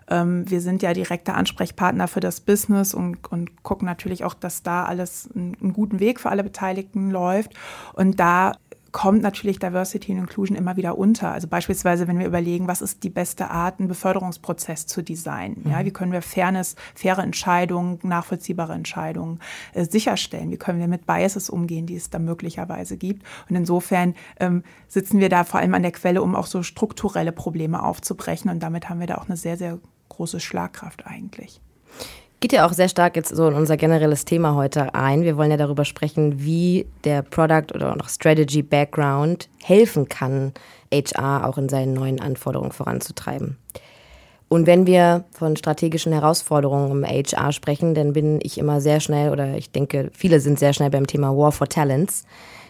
Ähm, 0.09 0.49
wir 0.49 0.61
sind 0.61 0.81
ja 0.81 0.93
direkter 0.93 1.35
Ansprechpartner 1.35 2.07
für 2.07 2.21
das 2.21 2.39
Business 2.39 2.93
und, 2.93 3.29
und 3.31 3.63
gucken 3.63 3.85
natürlich 3.85 4.23
auch, 4.23 4.33
dass 4.33 4.63
da 4.63 4.85
alles 4.85 5.29
einen, 5.35 5.57
einen 5.61 5.73
guten 5.73 5.99
Weg 5.99 6.21
für 6.21 6.29
alle 6.29 6.43
Beteiligten 6.43 7.11
läuft. 7.11 7.53
Und 7.93 8.19
da 8.19 8.53
kommt 8.91 9.21
natürlich 9.21 9.59
Diversity 9.59 10.11
und 10.11 10.19
Inclusion 10.19 10.57
immer 10.57 10.77
wieder 10.77 10.97
unter. 10.97 11.31
Also 11.31 11.47
beispielsweise, 11.47 12.07
wenn 12.07 12.19
wir 12.19 12.25
überlegen, 12.25 12.67
was 12.67 12.81
ist 12.81 13.03
die 13.03 13.09
beste 13.09 13.49
Art, 13.49 13.79
einen 13.79 13.87
Beförderungsprozess 13.87 14.87
zu 14.87 15.01
designen? 15.01 15.63
Ja, 15.69 15.79
mhm. 15.79 15.85
wie 15.85 15.91
können 15.91 16.11
wir 16.11 16.21
Fairness, 16.21 16.75
faire 16.95 17.21
Entscheidungen, 17.21 17.99
nachvollziehbare 18.03 18.73
Entscheidungen 18.73 19.39
äh, 19.73 19.85
sicherstellen? 19.85 20.51
Wie 20.51 20.57
können 20.57 20.79
wir 20.79 20.87
mit 20.87 21.05
Biases 21.05 21.49
umgehen, 21.49 21.85
die 21.85 21.95
es 21.95 22.09
da 22.09 22.19
möglicherweise 22.19 22.97
gibt? 22.97 23.23
Und 23.49 23.55
insofern 23.55 24.15
ähm, 24.39 24.63
sitzen 24.87 25.19
wir 25.19 25.29
da 25.29 25.43
vor 25.43 25.59
allem 25.59 25.73
an 25.73 25.83
der 25.83 25.91
Quelle, 25.91 26.21
um 26.21 26.35
auch 26.35 26.47
so 26.47 26.63
strukturelle 26.63 27.31
Probleme 27.31 27.83
aufzubrechen. 27.83 28.49
Und 28.49 28.61
damit 28.61 28.89
haben 28.89 28.99
wir 28.99 29.07
da 29.07 29.17
auch 29.17 29.27
eine 29.27 29.37
sehr, 29.37 29.57
sehr 29.57 29.79
große 30.09 30.39
Schlagkraft 30.39 31.05
eigentlich 31.05 31.61
geht 32.39 32.53
ja 32.53 32.65
auch 32.65 32.73
sehr 32.73 32.89
stark 32.89 33.15
jetzt 33.15 33.35
so 33.35 33.47
in 33.47 33.53
unser 33.53 33.77
generelles 33.77 34.25
Thema 34.25 34.55
heute 34.55 34.93
ein. 34.95 35.23
Wir 35.23 35.37
wollen 35.37 35.51
ja 35.51 35.57
darüber 35.57 35.85
sprechen, 35.85 36.41
wie 36.41 36.85
der 37.03 37.21
Product 37.21 37.73
oder 37.73 37.95
noch 37.95 38.09
Strategy 38.09 38.61
Background 38.61 39.49
helfen 39.63 40.07
kann, 40.07 40.53
HR 40.93 41.47
auch 41.47 41.57
in 41.57 41.69
seinen 41.69 41.93
neuen 41.93 42.21
Anforderungen 42.21 42.71
voranzutreiben. 42.71 43.57
Und 44.47 44.65
wenn 44.65 44.87
wir 44.87 45.25
von 45.31 45.55
strategischen 45.57 46.11
Herausforderungen 46.11 47.03
im 47.03 47.05
HR 47.05 47.51
sprechen, 47.51 47.93
dann 47.93 48.13
bin 48.13 48.39
ich 48.41 48.57
immer 48.57 48.81
sehr 48.81 48.99
schnell 48.99 49.31
oder 49.31 49.55
ich 49.55 49.71
denke, 49.71 50.09
viele 50.13 50.39
sind 50.39 50.57
sehr 50.57 50.73
schnell 50.73 50.89
beim 50.89 51.05
Thema 51.05 51.37
War 51.37 51.51
for 51.51 51.67
Talents. 51.67 52.25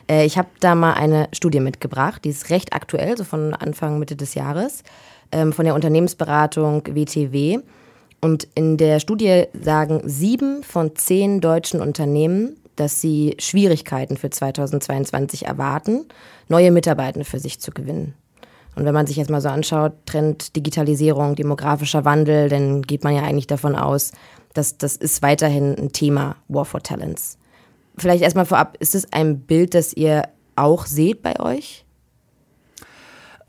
Äh, 0.10 0.26
ich 0.26 0.38
habe 0.38 0.50
da 0.60 0.76
mal 0.76 0.94
eine 0.94 1.30
Studie 1.32 1.62
mitgebracht, 1.62 2.26
die 2.26 2.30
ist 2.30 2.50
recht 2.50 2.74
aktuell, 2.74 3.16
so 3.16 3.24
von 3.24 3.54
Anfang, 3.54 3.98
Mitte 3.98 4.18
des 4.18 4.34
Jahres, 4.34 4.84
ähm, 5.32 5.54
von 5.54 5.64
der 5.64 5.74
Unternehmensberatung 5.74 6.84
WTW. 6.86 7.60
Und 8.22 8.48
in 8.56 8.78
der 8.78 9.00
Studie 9.00 9.46
sagen 9.54 10.02
sieben 10.06 10.64
von 10.64 10.96
zehn 10.96 11.40
deutschen 11.42 11.82
Unternehmen, 11.82 12.58
dass 12.76 13.02
sie 13.02 13.36
Schwierigkeiten 13.40 14.18
für 14.18 14.30
2022 14.30 15.46
erwarten, 15.46 16.06
neue 16.48 16.72
Mitarbeiter 16.72 17.24
für 17.26 17.40
sich 17.40 17.60
zu 17.60 17.72
gewinnen. 17.72 18.14
Und 18.76 18.86
wenn 18.86 18.94
man 18.94 19.08
sich 19.08 19.18
jetzt 19.18 19.30
mal 19.30 19.42
so 19.42 19.50
anschaut, 19.50 19.94
Trend 20.06 20.56
Digitalisierung, 20.56 21.36
demografischer 21.36 22.06
Wandel, 22.06 22.50
dann 22.50 22.82
geht 22.82 23.04
man 23.04 23.16
ja 23.16 23.24
eigentlich 23.24 23.48
davon 23.48 23.76
aus, 23.76 24.12
dass 24.54 24.78
das 24.78 24.96
ist 24.96 25.22
weiterhin 25.22 25.76
ein 25.78 25.92
Thema 25.92 26.38
War 26.48 26.66
for 26.66 26.82
Talents. 26.82 27.38
Vielleicht 27.98 28.24
erstmal 28.24 28.46
vorab, 28.46 28.78
ist 28.80 28.96
es 28.96 29.12
ein 29.12 29.42
Bild, 29.42 29.74
das 29.74 29.94
ihr 29.94 30.24
auch 30.56 30.86
seht 30.86 31.22
bei 31.22 31.40
euch? 31.40 31.86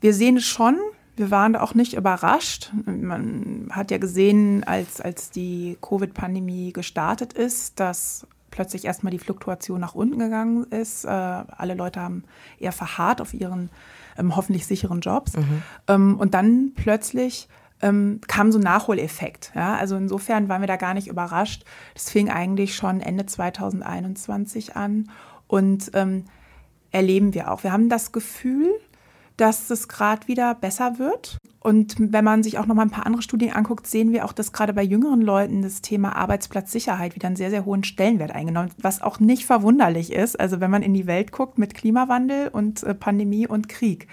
Wir 0.01 0.13
sehen 0.13 0.37
es 0.37 0.43
schon. 0.43 0.77
Wir 1.15 1.31
waren 1.31 1.55
auch 1.55 1.73
nicht 1.73 1.93
überrascht. 1.93 2.71
Man 2.85 3.69
hat 3.71 3.91
ja 3.91 3.97
gesehen, 3.97 4.63
als, 4.63 5.01
als 5.01 5.29
die 5.29 5.77
Covid-Pandemie 5.81 6.73
gestartet 6.73 7.33
ist, 7.33 7.79
dass 7.79 8.25
plötzlich 8.49 8.85
erstmal 8.85 9.11
die 9.11 9.19
Fluktuation 9.19 9.79
nach 9.79 9.95
unten 9.95 10.19
gegangen 10.19 10.65
ist. 10.65 11.05
Äh, 11.05 11.09
alle 11.09 11.73
Leute 11.73 12.01
haben 12.01 12.23
eher 12.59 12.71
verharrt 12.71 13.21
auf 13.21 13.33
ihren 13.33 13.69
ähm, 14.17 14.35
hoffentlich 14.35 14.67
sicheren 14.67 15.01
Jobs. 15.01 15.35
Mhm. 15.35 15.63
Ähm, 15.87 16.19
und 16.19 16.33
dann 16.33 16.73
plötzlich 16.75 17.47
ähm, 17.81 18.19
kam 18.27 18.51
so 18.51 18.59
ein 18.59 18.63
Nachholeffekt. 18.63 19.51
Ja? 19.55 19.75
Also 19.75 19.95
insofern 19.95 20.49
waren 20.49 20.61
wir 20.61 20.67
da 20.67 20.75
gar 20.75 20.93
nicht 20.93 21.07
überrascht. 21.07 21.63
Das 21.93 22.09
fing 22.09 22.29
eigentlich 22.29 22.75
schon 22.75 23.01
Ende 23.01 23.25
2021 23.25 24.75
an 24.75 25.09
und 25.47 25.91
ähm, 25.93 26.25
erleben 26.91 27.33
wir 27.33 27.51
auch. 27.51 27.63
Wir 27.63 27.71
haben 27.71 27.89
das 27.89 28.11
Gefühl, 28.11 28.69
dass 29.41 29.71
es 29.71 29.87
gerade 29.87 30.27
wieder 30.27 30.53
besser 30.53 30.99
wird. 30.99 31.37
Und 31.59 31.95
wenn 31.97 32.23
man 32.23 32.43
sich 32.43 32.59
auch 32.59 32.67
noch 32.67 32.75
mal 32.75 32.83
ein 32.83 32.91
paar 32.91 33.07
andere 33.07 33.23
Studien 33.23 33.53
anguckt, 33.53 33.87
sehen 33.87 34.11
wir 34.11 34.25
auch, 34.25 34.33
dass 34.33 34.51
gerade 34.51 34.73
bei 34.73 34.83
jüngeren 34.83 35.21
Leuten 35.21 35.63
das 35.63 35.81
Thema 35.81 36.15
Arbeitsplatzsicherheit 36.15 37.15
wieder 37.15 37.25
einen 37.25 37.35
sehr, 37.35 37.49
sehr 37.49 37.65
hohen 37.65 37.83
Stellenwert 37.83 38.31
eingenommen 38.31 38.69
was 38.81 39.01
auch 39.01 39.19
nicht 39.19 39.45
verwunderlich 39.45 40.11
ist. 40.11 40.39
Also 40.39 40.59
wenn 40.59 40.69
man 40.69 40.83
in 40.83 40.93
die 40.93 41.07
Welt 41.07 41.31
guckt 41.31 41.57
mit 41.57 41.73
Klimawandel 41.73 42.49
und 42.49 42.83
äh, 42.83 42.93
Pandemie 42.93 43.47
und 43.47 43.67
Krieg 43.67 44.07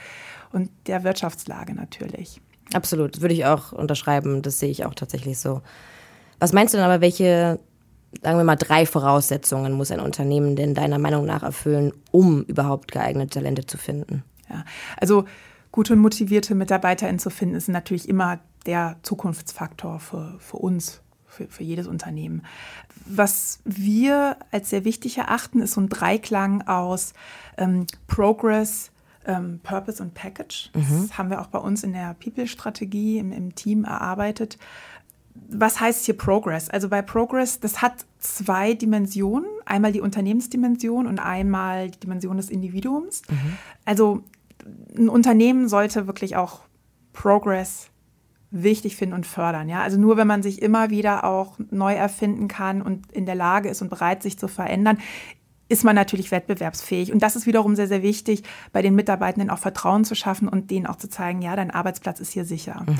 und 0.51 0.71
der 0.87 1.05
Wirtschaftslage 1.05 1.75
natürlich. 1.75 2.41
Absolut, 2.73 3.21
würde 3.21 3.35
ich 3.35 3.45
auch 3.45 3.73
unterschreiben. 3.73 4.41
Das 4.41 4.59
sehe 4.59 4.71
ich 4.71 4.87
auch 4.87 4.95
tatsächlich 4.95 5.39
so. 5.39 5.61
Was 6.39 6.55
meinst 6.55 6.73
du 6.73 6.79
denn 6.79 6.87
aber, 6.87 7.03
welche, 7.03 7.59
sagen 8.23 8.39
wir 8.39 8.45
mal, 8.45 8.57
drei 8.57 8.87
Voraussetzungen 8.87 9.75
muss 9.75 9.91
ein 9.91 10.01
Unternehmen 10.01 10.57
denn 10.57 10.75
deiner 10.75 10.99
Meinung 10.99 11.27
nach 11.27 11.43
erfüllen, 11.43 11.93
um 12.11 12.45
überhaupt 12.45 12.93
geeignete 12.93 13.41
Talente 13.41 13.67
zu 13.67 13.77
finden? 13.77 14.23
Ja, 14.49 14.65
also 14.97 15.27
gute 15.73 15.93
und 15.93 16.01
motivierte 16.01 16.55
MitarbeiterInnen 16.55 17.19
zu 17.19 17.31
finden, 17.31 17.55
ist 17.55 17.69
natürlich 17.69 18.09
immer 18.09 18.41
der 18.67 18.97
Zukunftsfaktor 19.03 20.01
für, 20.01 20.37
für 20.39 20.57
uns, 20.57 21.01
für, 21.27 21.47
für 21.47 21.63
jedes 21.63 21.87
Unternehmen. 21.87 22.43
Was 23.07 23.61
wir 23.65 24.37
als 24.51 24.71
sehr 24.71 24.85
wichtig 24.85 25.19
erachten, 25.19 25.61
ist 25.61 25.73
so 25.73 25.81
ein 25.81 25.89
Dreiklang 25.89 26.67
aus 26.67 27.13
ähm, 27.57 27.87
Progress, 28.07 28.91
ähm, 29.27 29.61
Purpose 29.63 30.03
und 30.03 30.15
Package. 30.15 30.71
Mhm. 30.75 31.09
Das 31.09 31.19
haben 31.19 31.31
wir 31.31 31.41
auch 31.41 31.49
bei 31.49 31.59
uns 31.59 31.85
in 31.85 31.93
der 31.93 32.15
People-Strategie 32.15 33.19
im, 33.19 33.33
im 33.33 33.55
Team 33.55 33.85
erarbeitet. 33.85 34.59
Was 35.51 35.81
heißt 35.81 36.05
hier 36.05 36.17
Progress? 36.17 36.69
Also 36.69 36.89
bei 36.89 37.01
Progress, 37.01 37.61
das 37.61 37.81
hat 37.81 38.05
zwei 38.19 38.75
Dimensionen. 38.75 39.49
Einmal 39.65 39.93
die 39.93 40.01
Unternehmensdimension 40.01 41.07
und 41.07 41.21
einmal 41.21 41.91
die 41.91 42.01
Dimension 42.01 42.39
des 42.39 42.51
Individuums. 42.51 43.23
Mhm. 43.29 43.59
Also 43.85 44.25
ein 44.97 45.09
Unternehmen 45.09 45.69
sollte 45.69 46.07
wirklich 46.07 46.37
auch 46.37 46.61
Progress 47.13 47.91
wichtig 48.51 48.97
finden 48.97 49.15
und 49.15 49.27
fördern. 49.27 49.69
Ja? 49.69 49.83
Also 49.83 49.99
nur 49.99 50.17
wenn 50.17 50.27
man 50.27 50.43
sich 50.43 50.63
immer 50.63 50.91
wieder 50.91 51.25
auch 51.25 51.59
neu 51.71 51.95
erfinden 51.95 52.49
kann 52.49 52.81
und 52.81 53.13
in 53.13 53.27
der 53.27 53.35
Lage 53.35 53.69
ist 53.69 53.83
und 53.83 53.91
bereit, 53.91 54.23
sich 54.23 54.39
zu 54.39 54.49
verändern, 54.49 54.99
ist 55.69 55.85
man 55.85 55.95
natürlich 55.95 56.31
wettbewerbsfähig. 56.31 57.13
Und 57.13 57.23
das 57.23 57.37
ist 57.37 57.47
wiederum 57.47 57.77
sehr, 57.77 57.89
sehr 57.89 58.03
wichtig, 58.03 58.43
bei 58.73 58.83
den 58.83 58.95
Mitarbeitenden 58.95 59.51
auch 59.51 59.59
Vertrauen 59.59 60.05
zu 60.05 60.15
schaffen 60.15 60.49
und 60.49 60.71
denen 60.71 60.87
auch 60.87 60.97
zu 60.97 61.09
zeigen, 61.09 61.43
ja, 61.43 61.57
dein 61.57 61.71
Arbeitsplatz 61.71 62.21
ist 62.21 62.33
hier 62.33 62.45
sicher. 62.45 62.85
Mhm. 62.87 62.97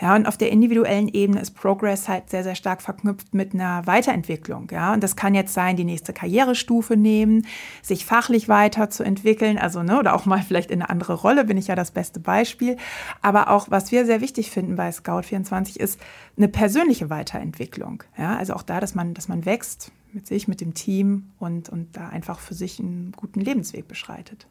Ja, 0.00 0.16
und 0.16 0.26
auf 0.26 0.36
der 0.36 0.50
individuellen 0.50 1.08
Ebene 1.08 1.40
ist 1.40 1.52
Progress 1.52 2.08
halt 2.08 2.30
sehr, 2.30 2.42
sehr 2.42 2.54
stark 2.54 2.82
verknüpft 2.82 3.34
mit 3.34 3.54
einer 3.54 3.86
Weiterentwicklung. 3.86 4.68
Ja, 4.70 4.92
und 4.92 5.02
das 5.02 5.16
kann 5.16 5.34
jetzt 5.34 5.54
sein, 5.54 5.76
die 5.76 5.84
nächste 5.84 6.12
Karrierestufe 6.12 6.96
nehmen, 6.96 7.46
sich 7.82 8.04
fachlich 8.04 8.48
weiterzuentwickeln, 8.48 9.58
also, 9.58 9.82
ne, 9.82 9.98
oder 9.98 10.14
auch 10.14 10.26
mal 10.26 10.42
vielleicht 10.42 10.70
in 10.70 10.82
eine 10.82 10.90
andere 10.90 11.14
Rolle, 11.14 11.44
bin 11.44 11.56
ich 11.56 11.68
ja 11.68 11.76
das 11.76 11.92
beste 11.92 12.20
Beispiel. 12.20 12.76
Aber 13.22 13.50
auch, 13.50 13.70
was 13.70 13.92
wir 13.92 14.06
sehr 14.06 14.20
wichtig 14.20 14.50
finden 14.50 14.76
bei 14.76 14.90
Scout24 14.90 15.78
ist 15.78 16.00
eine 16.36 16.48
persönliche 16.48 17.10
Weiterentwicklung. 17.10 18.02
Ja, 18.16 18.36
also 18.36 18.54
auch 18.54 18.62
da, 18.62 18.80
dass 18.80 18.94
man, 18.94 19.14
dass 19.14 19.28
man 19.28 19.44
wächst, 19.44 19.92
mit 20.12 20.26
sich, 20.26 20.48
mit 20.48 20.60
dem 20.60 20.74
Team 20.74 21.30
und, 21.38 21.68
und 21.68 21.96
da 21.96 22.08
einfach 22.08 22.38
für 22.38 22.54
sich 22.54 22.80
einen 22.80 23.12
guten 23.16 23.40
Lebensweg 23.40 23.88
beschreitet. 23.88 24.46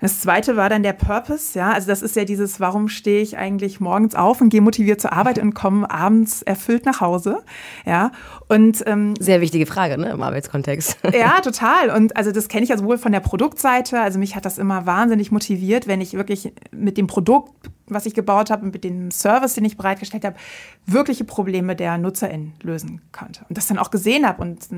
Das 0.00 0.20
zweite 0.20 0.56
war 0.56 0.68
dann 0.68 0.82
der 0.82 0.92
Purpose, 0.92 1.58
ja. 1.58 1.72
Also 1.72 1.88
das 1.88 2.02
ist 2.02 2.16
ja 2.16 2.24
dieses, 2.24 2.60
warum 2.60 2.88
stehe 2.88 3.22
ich 3.22 3.38
eigentlich 3.38 3.80
morgens 3.80 4.14
auf 4.14 4.40
und 4.40 4.50
gehe 4.50 4.60
motiviert 4.60 5.00
zur 5.00 5.12
Arbeit 5.12 5.38
und 5.38 5.54
komme 5.54 5.90
abends 5.90 6.42
erfüllt 6.42 6.84
nach 6.84 7.00
Hause, 7.00 7.42
ja. 7.86 8.12
Und 8.48 8.82
ähm, 8.86 9.14
sehr 9.18 9.40
wichtige 9.40 9.66
Frage, 9.66 9.98
ne, 9.98 10.10
im 10.10 10.22
Arbeitskontext. 10.22 10.98
Ja, 11.16 11.40
total. 11.40 11.90
Und 11.90 12.16
also 12.16 12.30
das 12.30 12.48
kenne 12.48 12.64
ich 12.64 12.68
ja 12.68 12.76
sowohl 12.76 12.98
von 12.98 13.10
der 13.10 13.20
Produktseite. 13.20 14.00
Also 14.00 14.18
mich 14.18 14.36
hat 14.36 14.44
das 14.44 14.58
immer 14.58 14.84
wahnsinnig 14.84 15.30
motiviert, 15.30 15.86
wenn 15.86 16.00
ich 16.00 16.12
wirklich 16.12 16.52
mit 16.72 16.98
dem 16.98 17.06
Produkt 17.06 17.70
was 17.88 18.06
ich 18.06 18.14
gebaut 18.14 18.50
habe 18.50 18.64
und 18.64 18.72
mit 18.72 18.84
dem 18.84 19.10
Service, 19.10 19.54
den 19.54 19.64
ich 19.64 19.76
bereitgestellt 19.76 20.24
habe, 20.24 20.36
wirkliche 20.86 21.24
Probleme 21.24 21.76
der 21.76 21.98
NutzerInnen 21.98 22.54
lösen 22.62 23.02
konnte. 23.12 23.44
Und 23.48 23.56
das 23.56 23.66
dann 23.66 23.78
auch 23.78 23.90
gesehen 23.90 24.26
habe 24.26 24.42
und 24.42 24.68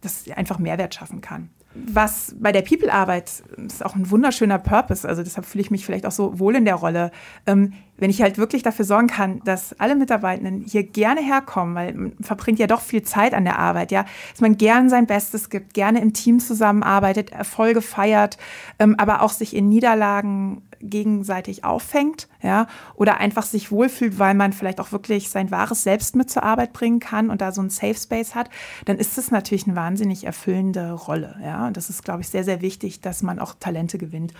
das 0.00 0.24
einfach 0.34 0.58
Mehrwert 0.58 0.94
schaffen 0.94 1.20
kann. 1.20 1.50
Was 1.72 2.34
bei 2.40 2.50
der 2.50 2.62
People-Arbeit 2.62 3.44
ist 3.56 3.84
auch 3.84 3.94
ein 3.94 4.10
wunderschöner 4.10 4.58
Purpose, 4.58 5.08
also 5.08 5.22
deshalb 5.22 5.46
fühle 5.46 5.62
ich 5.62 5.70
mich 5.70 5.86
vielleicht 5.86 6.04
auch 6.04 6.10
so 6.12 6.38
wohl 6.40 6.56
in 6.56 6.64
der 6.64 6.74
Rolle, 6.74 7.12
ähm, 7.46 7.74
wenn 8.00 8.10
ich 8.10 8.22
halt 8.22 8.38
wirklich 8.38 8.62
dafür 8.62 8.84
sorgen 8.84 9.06
kann, 9.06 9.40
dass 9.44 9.78
alle 9.78 9.94
Mitarbeitenden 9.94 10.64
hier 10.66 10.82
gerne 10.82 11.20
herkommen, 11.20 11.74
weil 11.74 11.94
man 11.94 12.12
verbringt 12.20 12.58
ja 12.58 12.66
doch 12.66 12.80
viel 12.80 13.02
Zeit 13.02 13.34
an 13.34 13.44
der 13.44 13.58
Arbeit, 13.58 13.92
ja, 13.92 14.04
dass 14.32 14.40
man 14.40 14.56
gern 14.56 14.88
sein 14.88 15.06
Bestes 15.06 15.50
gibt, 15.50 15.74
gerne 15.74 16.00
im 16.00 16.12
Team 16.12 16.40
zusammenarbeitet, 16.40 17.30
Erfolge 17.30 17.82
feiert, 17.82 18.38
ähm, 18.78 18.96
aber 18.98 19.22
auch 19.22 19.30
sich 19.30 19.54
in 19.54 19.68
Niederlagen 19.68 20.62
gegenseitig 20.82 21.64
auffängt, 21.64 22.28
ja, 22.42 22.66
oder 22.94 23.18
einfach 23.18 23.44
sich 23.44 23.70
wohlfühlt, 23.70 24.18
weil 24.18 24.34
man 24.34 24.52
vielleicht 24.52 24.80
auch 24.80 24.92
wirklich 24.92 25.28
sein 25.28 25.50
wahres 25.50 25.82
Selbst 25.82 26.16
mit 26.16 26.30
zur 26.30 26.42
Arbeit 26.42 26.72
bringen 26.72 27.00
kann 27.00 27.28
und 27.28 27.42
da 27.42 27.52
so 27.52 27.60
ein 27.60 27.70
Safe 27.70 27.94
Space 27.94 28.34
hat, 28.34 28.48
dann 28.86 28.96
ist 28.96 29.18
das 29.18 29.30
natürlich 29.30 29.66
eine 29.66 29.76
wahnsinnig 29.76 30.24
erfüllende 30.24 30.92
Rolle, 30.92 31.36
ja. 31.44 31.66
Und 31.66 31.76
das 31.76 31.90
ist, 31.90 32.02
glaube 32.02 32.22
ich, 32.22 32.28
sehr, 32.28 32.44
sehr 32.44 32.62
wichtig, 32.62 33.00
dass 33.02 33.22
man 33.22 33.38
auch 33.38 33.54
Talente 33.60 33.98
gewinnt. 33.98 34.32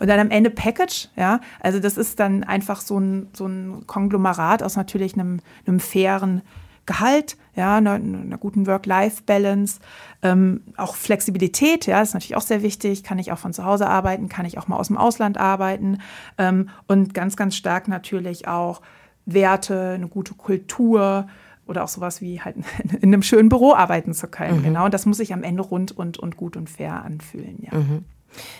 Und 0.00 0.08
dann 0.08 0.18
am 0.18 0.30
Ende 0.30 0.50
Package, 0.50 1.08
ja, 1.16 1.40
also 1.60 1.78
das 1.78 1.96
ist 1.96 2.18
dann 2.18 2.42
einfach 2.42 2.80
so 2.80 2.98
ein, 2.98 3.03
so 3.32 3.46
ein 3.46 3.86
Konglomerat 3.86 4.62
aus 4.62 4.76
natürlich 4.76 5.14
einem, 5.14 5.40
einem 5.66 5.80
fairen 5.80 6.42
Gehalt, 6.86 7.36
ja, 7.54 7.76
einer, 7.76 7.92
einer 7.92 8.36
guten 8.36 8.66
Work-Life-Balance, 8.66 9.80
ähm, 10.22 10.60
auch 10.76 10.96
Flexibilität, 10.96 11.86
ja, 11.86 12.02
ist 12.02 12.12
natürlich 12.12 12.36
auch 12.36 12.42
sehr 12.42 12.62
wichtig. 12.62 13.04
Kann 13.04 13.18
ich 13.18 13.32
auch 13.32 13.38
von 13.38 13.54
zu 13.54 13.64
Hause 13.64 13.88
arbeiten, 13.88 14.28
kann 14.28 14.44
ich 14.44 14.58
auch 14.58 14.68
mal 14.68 14.76
aus 14.76 14.88
dem 14.88 14.98
Ausland 14.98 15.38
arbeiten 15.38 15.98
ähm, 16.36 16.68
und 16.86 17.14
ganz, 17.14 17.36
ganz 17.36 17.56
stark 17.56 17.88
natürlich 17.88 18.46
auch 18.48 18.82
Werte, 19.24 19.92
eine 19.92 20.08
gute 20.08 20.34
Kultur 20.34 21.26
oder 21.66 21.84
auch 21.84 21.88
sowas 21.88 22.20
wie 22.20 22.42
halt 22.42 22.56
in 23.00 23.14
einem 23.14 23.22
schönen 23.22 23.48
Büro 23.48 23.72
arbeiten 23.72 24.12
zu 24.12 24.28
können. 24.28 24.58
Mhm. 24.58 24.64
Genau, 24.64 24.84
und 24.84 24.94
das 24.94 25.06
muss 25.06 25.16
sich 25.16 25.32
am 25.32 25.42
Ende 25.42 25.62
rund 25.62 25.92
und, 25.92 26.18
und 26.18 26.36
gut 26.36 26.56
und 26.56 26.68
fair 26.68 27.02
anfühlen, 27.02 27.58
ja. 27.60 27.78
Mhm. 27.78 28.04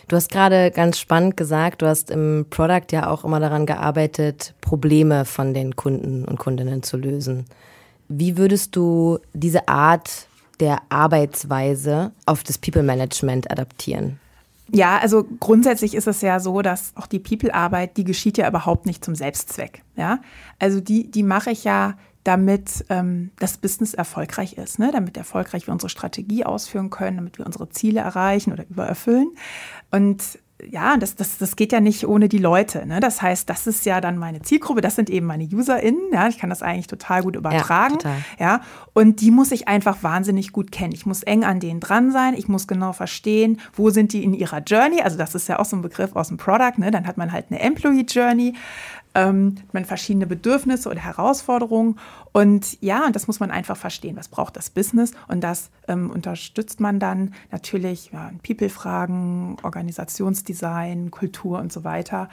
Du 0.08 0.16
hast 0.16 0.30
gerade 0.30 0.70
ganz 0.70 0.98
spannend 0.98 1.36
gesagt, 1.36 1.82
du 1.82 1.86
hast 1.86 2.10
im 2.10 2.46
Product 2.50 2.86
ja 2.92 3.08
auch 3.08 3.24
immer 3.24 3.40
daran 3.40 3.66
gearbeitet, 3.66 4.54
Probleme 4.60 5.24
von 5.24 5.54
den 5.54 5.76
Kunden 5.76 6.24
und 6.24 6.38
Kundinnen 6.38 6.82
zu 6.82 6.96
lösen. 6.96 7.46
Wie 8.08 8.36
würdest 8.36 8.76
du 8.76 9.18
diese 9.32 9.68
Art 9.68 10.28
der 10.60 10.82
Arbeitsweise 10.88 12.12
auf 12.26 12.42
das 12.42 12.58
People 12.58 12.82
Management 12.82 13.50
adaptieren? 13.50 14.18
Ja, 14.70 14.98
also 14.98 15.24
grundsätzlich 15.40 15.94
ist 15.94 16.06
es 16.06 16.22
ja 16.22 16.40
so, 16.40 16.62
dass 16.62 16.92
auch 16.96 17.06
die 17.06 17.18
People-Arbeit, 17.18 17.96
die 17.96 18.04
geschieht 18.04 18.38
ja 18.38 18.48
überhaupt 18.48 18.86
nicht 18.86 19.04
zum 19.04 19.14
Selbstzweck. 19.14 19.82
Ja, 19.96 20.20
also 20.58 20.80
die, 20.80 21.10
die 21.10 21.22
mache 21.22 21.50
ich 21.50 21.64
ja, 21.64 21.94
damit 22.24 22.84
ähm, 22.88 23.30
das 23.38 23.58
Business 23.58 23.94
erfolgreich 23.94 24.54
ist, 24.54 24.78
ne? 24.78 24.90
damit 24.92 25.16
erfolgreich 25.16 25.66
wir 25.66 25.72
unsere 25.72 25.90
Strategie 25.90 26.44
ausführen 26.44 26.90
können, 26.90 27.18
damit 27.18 27.38
wir 27.38 27.46
unsere 27.46 27.68
Ziele 27.68 28.00
erreichen 28.00 28.52
oder 28.52 28.64
übererfüllen. 28.68 29.30
Und 29.90 30.22
ja, 30.70 30.96
das, 30.96 31.16
das, 31.16 31.38
das 31.38 31.56
geht 31.56 31.72
ja 31.72 31.80
nicht 31.80 32.06
ohne 32.06 32.28
die 32.28 32.38
Leute. 32.38 32.86
Ne? 32.86 33.00
Das 33.00 33.20
heißt, 33.20 33.50
das 33.50 33.66
ist 33.66 33.84
ja 33.86 34.00
dann 34.00 34.18
meine 34.18 34.40
Zielgruppe, 34.42 34.80
das 34.80 34.96
sind 34.96 35.10
eben 35.10 35.26
meine 35.26 35.44
UserInnen. 35.44 36.12
Ja? 36.12 36.28
Ich 36.28 36.38
kann 36.38 36.48
das 36.48 36.62
eigentlich 36.62 36.86
total 36.86 37.22
gut 37.22 37.36
übertragen. 37.36 37.94
Ja, 37.94 37.98
total. 37.98 38.16
ja, 38.38 38.60
und 38.92 39.20
die 39.20 39.30
muss 39.30 39.52
ich 39.52 39.68
einfach 39.68 40.02
wahnsinnig 40.02 40.52
gut 40.52 40.72
kennen. 40.72 40.92
Ich 40.92 41.06
muss 41.06 41.22
eng 41.22 41.44
an 41.44 41.60
denen 41.60 41.80
dran 41.80 42.12
sein. 42.12 42.34
Ich 42.34 42.48
muss 42.48 42.66
genau 42.66 42.92
verstehen, 42.92 43.60
wo 43.74 43.90
sind 43.90 44.12
die 44.12 44.24
in 44.24 44.32
ihrer 44.32 44.60
Journey. 44.60 45.02
Also, 45.02 45.18
das 45.18 45.34
ist 45.34 45.48
ja 45.48 45.58
auch 45.58 45.64
so 45.64 45.76
ein 45.76 45.82
Begriff 45.82 46.14
aus 46.14 46.28
dem 46.28 46.36
Product. 46.36 46.78
Ne? 46.78 46.90
Dann 46.90 47.06
hat 47.06 47.18
man 47.18 47.32
halt 47.32 47.46
eine 47.50 47.60
Employee 47.60 48.06
Journey 48.08 48.54
ähm, 49.14 49.56
man 49.72 49.84
verschiedene 49.84 50.26
Bedürfnisse 50.26 50.88
oder 50.88 51.00
Herausforderungen. 51.00 51.98
Und 52.32 52.80
ja, 52.82 53.06
und 53.06 53.14
das 53.14 53.26
muss 53.26 53.40
man 53.40 53.50
einfach 53.50 53.76
verstehen. 53.76 54.16
Was 54.16 54.28
braucht 54.28 54.56
das 54.56 54.70
Business? 54.70 55.12
Und 55.28 55.42
das 55.42 55.70
ähm, 55.88 56.10
unterstützt 56.10 56.80
man 56.80 56.98
dann 56.98 57.34
natürlich 57.50 58.10
ja, 58.12 58.30
People-Fragen, 58.46 59.56
Organisationsdesign, 59.62 61.10
Kultur 61.10 61.60
und 61.60 61.72
so 61.72 61.84
weiter. 61.84 62.28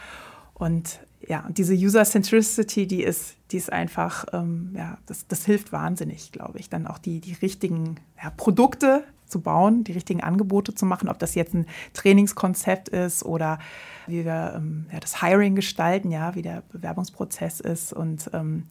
Und 0.53 0.99
ja, 1.27 1.45
diese 1.49 1.73
User-Centricity, 1.73 2.87
die 2.87 3.03
ist, 3.03 3.35
die 3.51 3.57
ist 3.57 3.71
einfach, 3.71 4.25
ähm, 4.33 4.73
ja, 4.75 4.97
das, 5.05 5.27
das 5.27 5.45
hilft 5.45 5.71
wahnsinnig, 5.71 6.31
glaube 6.31 6.59
ich, 6.59 6.69
dann 6.69 6.87
auch 6.87 6.97
die, 6.97 7.19
die 7.19 7.33
richtigen 7.33 7.97
ja, 8.21 8.31
Produkte 8.31 9.03
zu 9.31 9.41
bauen, 9.41 9.83
die 9.83 9.93
richtigen 9.93 10.21
Angebote 10.21 10.75
zu 10.75 10.85
machen, 10.85 11.09
ob 11.09 11.19
das 11.19 11.35
jetzt 11.35 11.53
ein 11.53 11.65
Trainingskonzept 11.93 12.89
ist 12.89 13.23
oder 13.23 13.59
wie 14.07 14.25
wir 14.25 14.53
ähm, 14.55 14.85
ja, 14.91 14.99
das 14.99 15.21
Hiring 15.21 15.55
gestalten, 15.55 16.11
ja, 16.11 16.35
wie 16.35 16.41
der 16.41 16.63
Bewerbungsprozess 16.71 17.59
ist 17.59 17.93
und 17.93 18.29
ähm, 18.33 18.65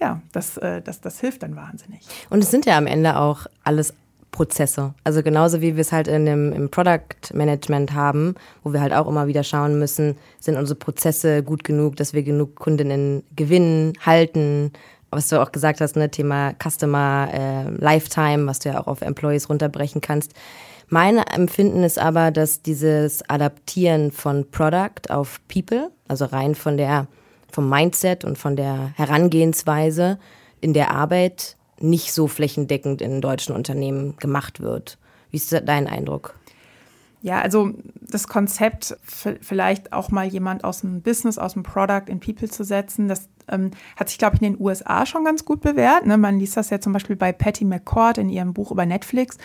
ja, 0.00 0.20
das, 0.32 0.56
äh, 0.58 0.82
das, 0.82 1.00
das 1.00 1.20
hilft 1.20 1.42
dann 1.42 1.56
wahnsinnig. 1.56 2.00
Und 2.30 2.42
es 2.42 2.50
sind 2.50 2.66
ja 2.66 2.76
am 2.76 2.86
Ende 2.86 3.16
auch 3.16 3.46
alles 3.62 3.94
Prozesse. 4.34 4.94
Also 5.04 5.22
genauso 5.22 5.60
wie 5.60 5.76
wir 5.76 5.80
es 5.80 5.92
halt 5.92 6.08
in 6.08 6.26
dem, 6.26 6.52
im 6.52 6.68
Product 6.68 7.32
Management 7.32 7.94
haben, 7.94 8.34
wo 8.64 8.72
wir 8.72 8.80
halt 8.80 8.92
auch 8.92 9.06
immer 9.06 9.28
wieder 9.28 9.44
schauen 9.44 9.78
müssen, 9.78 10.16
sind 10.40 10.56
unsere 10.56 10.76
Prozesse 10.76 11.44
gut 11.44 11.62
genug, 11.62 11.94
dass 11.96 12.14
wir 12.14 12.24
genug 12.24 12.56
Kundinnen 12.56 13.22
gewinnen, 13.36 13.92
halten, 14.04 14.72
was 15.14 15.28
du 15.28 15.40
auch 15.40 15.52
gesagt 15.52 15.80
hast, 15.80 15.96
ne, 15.96 16.10
Thema 16.10 16.54
Customer 16.62 17.28
äh, 17.32 17.70
Lifetime, 17.70 18.46
was 18.46 18.58
du 18.58 18.70
ja 18.70 18.80
auch 18.80 18.86
auf 18.86 19.02
Employees 19.02 19.48
runterbrechen 19.48 20.00
kannst. 20.00 20.32
Mein 20.88 21.18
Empfinden 21.18 21.82
ist 21.82 21.98
aber, 21.98 22.30
dass 22.30 22.62
dieses 22.62 23.28
Adaptieren 23.28 24.10
von 24.10 24.50
Product 24.50 25.10
auf 25.10 25.40
People, 25.48 25.90
also 26.08 26.26
rein 26.26 26.54
von 26.54 26.76
der, 26.76 27.06
vom 27.50 27.68
Mindset 27.68 28.24
und 28.24 28.36
von 28.36 28.56
der 28.56 28.92
Herangehensweise 28.96 30.18
in 30.60 30.74
der 30.74 30.90
Arbeit 30.90 31.56
nicht 31.80 32.12
so 32.12 32.28
flächendeckend 32.28 33.02
in 33.02 33.20
deutschen 33.20 33.54
Unternehmen 33.54 34.16
gemacht 34.18 34.60
wird. 34.60 34.98
Wie 35.30 35.36
ist 35.36 35.52
dein 35.52 35.86
Eindruck? 35.86 36.34
Ja, 37.22 37.40
also 37.40 37.72
das 38.02 38.28
Konzept, 38.28 38.96
vielleicht 39.02 39.94
auch 39.94 40.10
mal 40.10 40.26
jemand 40.26 40.62
aus 40.62 40.82
dem 40.82 41.00
Business, 41.00 41.38
aus 41.38 41.54
dem 41.54 41.62
Product 41.62 42.04
in 42.08 42.20
People 42.20 42.50
zu 42.50 42.64
setzen, 42.64 43.08
das 43.08 43.30
Ähm, 43.48 43.70
hat 43.96 44.08
sich, 44.08 44.18
glaube 44.18 44.36
ich, 44.36 44.42
in 44.42 44.54
den 44.54 44.62
USA 44.62 45.06
schon 45.06 45.24
ganz 45.24 45.44
gut 45.44 45.60
bewährt. 45.60 46.06
Ne? 46.06 46.16
Man 46.16 46.38
liest 46.38 46.56
das 46.56 46.70
ja 46.70 46.80
zum 46.80 46.92
Beispiel 46.92 47.16
bei 47.16 47.32
Patty 47.32 47.64
McCord 47.64 48.18
in 48.18 48.28
ihrem 48.28 48.54
Buch 48.54 48.70
über 48.70 48.86
Netflix. 48.86 49.38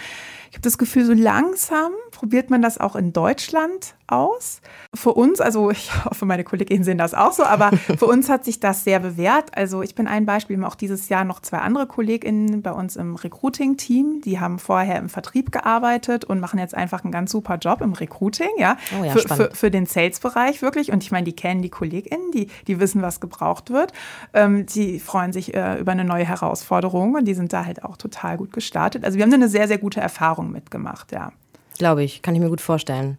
Ich 0.49 0.55
habe 0.55 0.63
das 0.63 0.79
Gefühl, 0.79 1.05
so 1.05 1.13
langsam 1.13 1.91
probiert 2.11 2.49
man 2.49 2.61
das 2.61 2.79
auch 2.79 2.95
in 2.95 3.13
Deutschland 3.13 3.93
aus. 4.07 4.61
Für 4.95 5.13
uns, 5.13 5.39
also 5.41 5.69
ich 5.71 5.91
hoffe, 6.05 6.25
meine 6.25 6.43
Kolleginnen 6.43 6.83
sehen 6.83 6.97
das 6.97 7.13
auch 7.13 7.33
so, 7.33 7.43
aber 7.43 7.71
für 7.97 8.05
uns 8.05 8.29
hat 8.29 8.45
sich 8.45 8.59
das 8.59 8.83
sehr 8.83 8.99
bewährt. 8.99 9.55
Also 9.55 9.83
ich 9.83 9.95
bin 9.95 10.07
ein 10.07 10.25
Beispiel, 10.25 10.57
wir 10.57 10.63
haben 10.63 10.71
auch 10.71 10.75
dieses 10.75 11.09
Jahr 11.09 11.23
noch 11.23 11.39
zwei 11.41 11.59
andere 11.59 11.85
KollegInnen 11.85 12.61
bei 12.63 12.71
uns 12.71 12.95
im 12.95 13.15
Recruiting-Team, 13.15 14.21
die 14.21 14.39
haben 14.39 14.57
vorher 14.57 14.97
im 14.97 15.09
Vertrieb 15.09 15.51
gearbeitet 15.51 16.25
und 16.25 16.39
machen 16.39 16.59
jetzt 16.59 16.73
einfach 16.75 17.03
einen 17.03 17.11
ganz 17.11 17.31
super 17.31 17.57
Job 17.57 17.81
im 17.81 17.93
Recruiting, 17.93 18.49
ja, 18.57 18.77
oh 18.99 19.03
ja 19.03 19.11
für, 19.11 19.27
für, 19.27 19.49
für, 19.53 19.71
den 19.71 19.85
Sales-Bereich 19.85 20.61
wirklich. 20.61 20.91
Und 20.91 21.03
ich 21.03 21.11
meine, 21.11 21.25
die 21.25 21.35
kennen 21.35 21.61
die 21.61 21.69
KollegInnen, 21.69 22.31
die, 22.31 22.47
die 22.67 22.79
wissen, 22.79 23.01
was 23.01 23.19
gebraucht 23.19 23.69
wird. 23.69 23.88
Ähm, 24.33 24.65
die 24.65 24.99
freuen 24.99 25.33
sich 25.33 25.53
äh, 25.53 25.79
über 25.79 25.91
eine 25.91 26.05
neue 26.05 26.25
Herausforderung 26.25 27.15
und 27.15 27.25
die 27.25 27.33
sind 27.33 27.53
da 27.53 27.65
halt 27.65 27.83
auch 27.83 27.97
total 27.97 28.37
gut 28.37 28.53
gestartet. 28.53 29.03
Also 29.05 29.17
wir 29.17 29.23
haben 29.23 29.33
eine 29.33 29.49
sehr, 29.49 29.67
sehr 29.67 29.77
gute 29.77 29.99
Erfahrung 29.99 30.51
mitgemacht, 30.51 31.11
ja. 31.11 31.31
Glaube 31.77 32.03
ich, 32.03 32.21
kann 32.21 32.35
ich 32.35 32.41
mir 32.41 32.49
gut 32.49 32.61
vorstellen. 32.61 33.17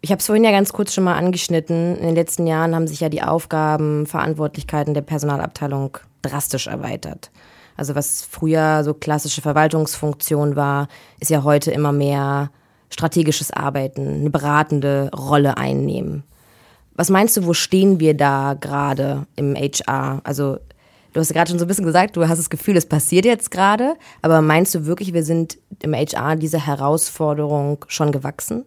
Ich 0.00 0.10
habe 0.10 0.20
es 0.20 0.26
vorhin 0.26 0.44
ja 0.44 0.50
ganz 0.50 0.72
kurz 0.72 0.92
schon 0.92 1.04
mal 1.04 1.16
angeschnitten. 1.16 1.96
In 1.96 2.06
den 2.06 2.14
letzten 2.14 2.46
Jahren 2.46 2.74
haben 2.74 2.86
sich 2.86 3.00
ja 3.00 3.08
die 3.08 3.22
Aufgaben, 3.22 4.06
Verantwortlichkeiten 4.06 4.94
der 4.94 5.02
Personalabteilung 5.02 5.98
drastisch 6.22 6.66
erweitert. 6.66 7.30
Also 7.76 7.94
was 7.94 8.22
früher 8.22 8.84
so 8.84 8.94
klassische 8.94 9.42
Verwaltungsfunktion 9.42 10.56
war, 10.56 10.88
ist 11.20 11.30
ja 11.30 11.44
heute 11.44 11.70
immer 11.70 11.92
mehr 11.92 12.50
strategisches 12.90 13.50
Arbeiten, 13.50 14.06
eine 14.20 14.30
beratende 14.30 15.10
Rolle 15.14 15.56
einnehmen. 15.56 16.24
Was 16.96 17.10
meinst 17.10 17.36
du, 17.36 17.44
wo 17.44 17.52
stehen 17.52 18.00
wir 18.00 18.14
da 18.14 18.54
gerade 18.58 19.26
im 19.36 19.54
HR? 19.54 20.22
Also 20.24 20.58
du 21.12 21.20
hast 21.20 21.32
gerade 21.32 21.50
schon 21.50 21.58
so 21.58 21.66
ein 21.66 21.68
bisschen 21.68 21.84
gesagt, 21.84 22.16
du 22.16 22.26
hast 22.26 22.38
das 22.38 22.48
Gefühl, 22.48 22.76
es 22.76 22.86
passiert 22.86 23.26
jetzt 23.26 23.50
gerade, 23.50 23.96
aber 24.22 24.40
meinst 24.40 24.74
du 24.74 24.86
wirklich, 24.86 25.12
wir 25.12 25.22
sind 25.22 25.58
im 25.82 25.92
HR 25.92 26.36
dieser 26.36 26.64
Herausforderung 26.66 27.84
schon 27.88 28.12
gewachsen? 28.12 28.64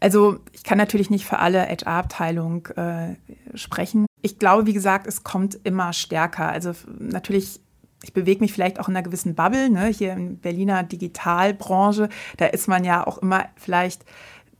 Also 0.00 0.40
ich 0.52 0.64
kann 0.64 0.76
natürlich 0.76 1.10
nicht 1.10 1.24
für 1.24 1.38
alle 1.38 1.62
HR-Abteilungen 1.62 2.64
äh, 2.76 3.14
sprechen. 3.56 4.06
Ich 4.20 4.38
glaube, 4.38 4.66
wie 4.66 4.74
gesagt, 4.74 5.06
es 5.06 5.22
kommt 5.22 5.58
immer 5.62 5.92
stärker. 5.92 6.48
Also 6.48 6.72
natürlich 6.98 7.60
ich 8.04 8.12
bewege 8.12 8.40
mich 8.40 8.52
vielleicht 8.52 8.78
auch 8.78 8.88
in 8.88 8.94
einer 8.94 9.02
gewissen 9.02 9.34
Bubble, 9.34 9.70
ne? 9.70 9.86
hier 9.86 10.12
in 10.12 10.38
Berliner 10.38 10.82
Digitalbranche, 10.82 12.10
da 12.36 12.46
ist 12.46 12.68
man 12.68 12.84
ja 12.84 13.06
auch 13.06 13.18
immer 13.18 13.46
vielleicht 13.56 14.04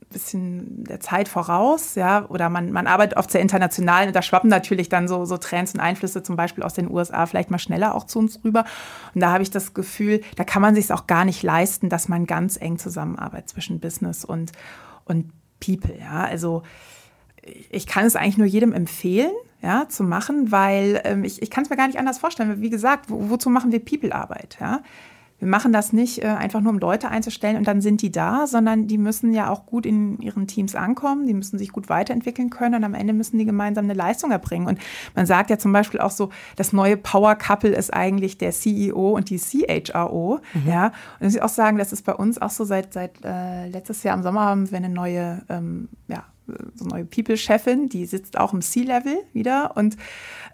bisschen 0.09 0.83
der 0.85 0.99
Zeit 0.99 1.27
voraus, 1.27 1.95
ja, 1.95 2.25
oder 2.29 2.49
man, 2.49 2.71
man 2.71 2.87
arbeitet 2.87 3.17
oft 3.17 3.31
sehr 3.31 3.41
international 3.41 4.07
und 4.07 4.15
da 4.15 4.21
schwappen 4.21 4.49
natürlich 4.49 4.89
dann 4.89 5.07
so, 5.07 5.25
so 5.25 5.37
Trends 5.37 5.73
und 5.73 5.79
Einflüsse 5.79 6.23
zum 6.23 6.35
Beispiel 6.35 6.63
aus 6.63 6.73
den 6.73 6.89
USA 6.89 7.25
vielleicht 7.25 7.51
mal 7.51 7.59
schneller 7.59 7.95
auch 7.95 8.05
zu 8.05 8.19
uns 8.19 8.43
rüber. 8.43 8.65
Und 9.13 9.21
da 9.21 9.31
habe 9.31 9.43
ich 9.43 9.51
das 9.51 9.73
Gefühl, 9.73 10.21
da 10.35 10.43
kann 10.43 10.61
man 10.61 10.75
sich 10.75 10.91
auch 10.91 11.07
gar 11.07 11.25
nicht 11.25 11.43
leisten, 11.43 11.89
dass 11.89 12.07
man 12.07 12.25
ganz 12.25 12.57
eng 12.59 12.77
zusammenarbeitet 12.77 13.49
zwischen 13.49 13.79
Business 13.79 14.23
und, 14.23 14.51
und 15.05 15.31
People. 15.59 15.97
Ja? 15.99 16.23
Also 16.23 16.63
ich 17.69 17.87
kann 17.87 18.05
es 18.05 18.15
eigentlich 18.15 18.37
nur 18.37 18.47
jedem 18.47 18.73
empfehlen, 18.73 19.31
ja, 19.61 19.87
zu 19.89 20.03
machen, 20.03 20.51
weil 20.51 21.01
ähm, 21.05 21.23
ich, 21.23 21.41
ich 21.41 21.49
kann 21.49 21.63
es 21.63 21.69
mir 21.69 21.75
gar 21.75 21.87
nicht 21.87 21.97
anders 21.97 22.19
vorstellen. 22.19 22.61
Wie 22.61 22.69
gesagt, 22.69 23.09
wo, 23.09 23.29
wozu 23.29 23.49
machen 23.49 23.71
wir 23.71 23.83
People-Arbeit? 23.83 24.57
Ja? 24.59 24.81
Wir 25.39 25.47
machen 25.49 25.73
das 25.73 25.91
nicht 25.91 26.23
äh, 26.23 26.27
einfach 26.27 26.61
nur, 26.61 26.71
um 26.71 26.79
Leute 26.79 27.09
einzustellen 27.09 27.57
und 27.57 27.67
dann 27.67 27.81
sind 27.81 28.01
die 28.01 28.11
da, 28.11 28.47
sondern 28.47 28.87
die 28.87 28.97
müssen 28.97 29.33
ja 29.33 29.49
auch 29.49 29.65
gut 29.65 29.85
in 29.85 30.17
ihren 30.19 30.47
Teams 30.47 30.75
ankommen, 30.75 31.27
die 31.27 31.33
müssen 31.33 31.57
sich 31.57 31.71
gut 31.71 31.89
weiterentwickeln 31.89 32.49
können 32.49 32.75
und 32.75 32.83
am 32.85 32.93
Ende 32.93 33.11
müssen 33.13 33.37
die 33.37 33.45
gemeinsam 33.45 33.85
eine 33.85 33.93
Leistung 33.93 34.31
erbringen. 34.31 34.67
Und 34.67 34.79
man 35.13 35.25
sagt 35.25 35.49
ja 35.49 35.57
zum 35.57 35.73
Beispiel 35.73 35.99
auch 35.99 36.11
so, 36.11 36.29
das 36.55 36.71
neue 36.71 36.95
Power 36.95 37.35
Couple 37.35 37.71
ist 37.71 37.93
eigentlich 37.93 38.37
der 38.37 38.51
CEO 38.51 39.11
und 39.11 39.29
die 39.29 39.37
CHRO. 39.37 40.39
Mhm. 40.53 40.67
Ja? 40.67 40.91
Und 41.19 41.27
ich 41.27 41.41
auch 41.41 41.49
sagen, 41.49 41.77
das 41.77 41.91
ist 41.91 42.05
bei 42.05 42.13
uns 42.13 42.41
auch 42.41 42.51
so 42.51 42.63
seit, 42.63 42.93
seit 42.93 43.23
äh, 43.25 43.67
letztes 43.67 44.03
Jahr 44.03 44.15
im 44.15 44.23
Sommer 44.23 44.41
haben 44.41 44.71
wir 44.71 44.77
eine 44.77 44.89
neue 44.89 45.41
ähm, 45.49 45.89
ja, 46.07 46.23
so 46.75 46.85
neue 46.85 47.05
People-Chefin, 47.05 47.89
die 47.89 48.05
sitzt 48.05 48.37
auch 48.37 48.53
im 48.53 48.61
C-Level 48.61 49.17
wieder. 49.33 49.75
Und, 49.75 49.97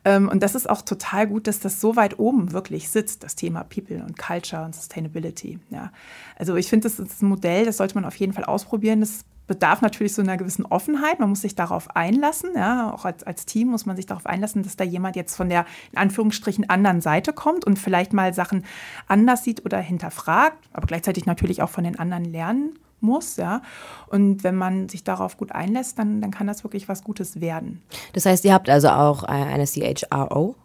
und 0.04 0.42
das 0.42 0.56
ist 0.56 0.68
auch 0.68 0.82
total 0.82 1.28
gut, 1.28 1.46
dass 1.46 1.60
das 1.60 1.80
so 1.80 1.96
weit 1.96 2.18
oben 2.18 2.54
wirklich 2.54 2.90
sitzt, 2.90 3.24
das 3.24 3.36
Thema 3.36 3.64
People 3.64 4.04
und 4.04 4.18
Culture 4.18 4.64
und 4.66 4.74
Sustainability. 4.74 5.60
Ja. 5.70 5.92
Also 6.38 6.56
ich 6.56 6.70
finde, 6.70 6.90
das 6.90 7.00
ist 7.00 7.22
ein 7.22 7.30
Modell, 7.30 7.66
das 7.66 7.78
sollte 7.78 7.94
man 7.96 8.06
auf 8.06 8.16
jeden 8.16 8.34
Fall 8.34 8.46
ausprobieren. 8.46 9.02
Das 9.02 9.26
bedarf 9.46 9.82
natürlich 9.82 10.16
so 10.16 10.22
einer 10.22 10.38
gewissen 10.38 10.66
Offenheit. 10.66 11.20
Man 11.20 11.30
muss 11.30 11.42
sich 11.42 11.54
darauf 11.54 11.96
einlassen. 11.96 12.52
Ja. 12.56 12.92
Auch 12.92 13.06
als, 13.06 13.24
als 13.24 13.46
Team 13.46 13.68
muss 13.68 13.86
man 13.86 13.96
sich 13.96 14.08
darauf 14.08 14.26
einlassen, 14.26 14.64
dass 14.64 14.76
da 14.76 14.84
jemand 14.84 15.16
jetzt 15.16 15.36
von 15.36 15.50
der 15.50 15.66
in 15.92 16.00
Anführungsstrichen 16.00 16.68
anderen 16.68 17.02
Seite 17.02 17.32
kommt 17.32 17.66
und 17.66 17.78
vielleicht 17.78 18.12
mal 18.12 18.34
Sachen 18.34 18.66
anders 19.08 19.44
sieht 19.44 19.66
oder 19.66 19.78
hinterfragt, 19.80 20.58
aber 20.74 20.88
gleichzeitig 20.88 21.28
natürlich 21.28 21.62
auch 21.62 21.70
von 21.70 21.84
den 21.84 22.00
anderen 22.00 22.26
lernen 22.26 22.80
muss, 23.02 23.38
ja. 23.38 23.62
Und 24.08 24.44
wenn 24.44 24.56
man 24.56 24.90
sich 24.90 25.04
darauf 25.04 25.38
gut 25.38 25.52
einlässt, 25.52 26.00
dann, 26.00 26.22
dann 26.22 26.32
kann 26.32 26.48
das 26.48 26.64
wirklich 26.64 26.88
was 26.90 27.04
Gutes 27.04 27.42
werden. 27.42 27.82
Das 28.14 28.26
heißt, 28.26 28.46
ihr 28.46 28.54
habt 28.54 28.70
also 28.70 28.90
auch 28.90 29.24
eine 29.24 29.66
CHRO? 29.66 30.56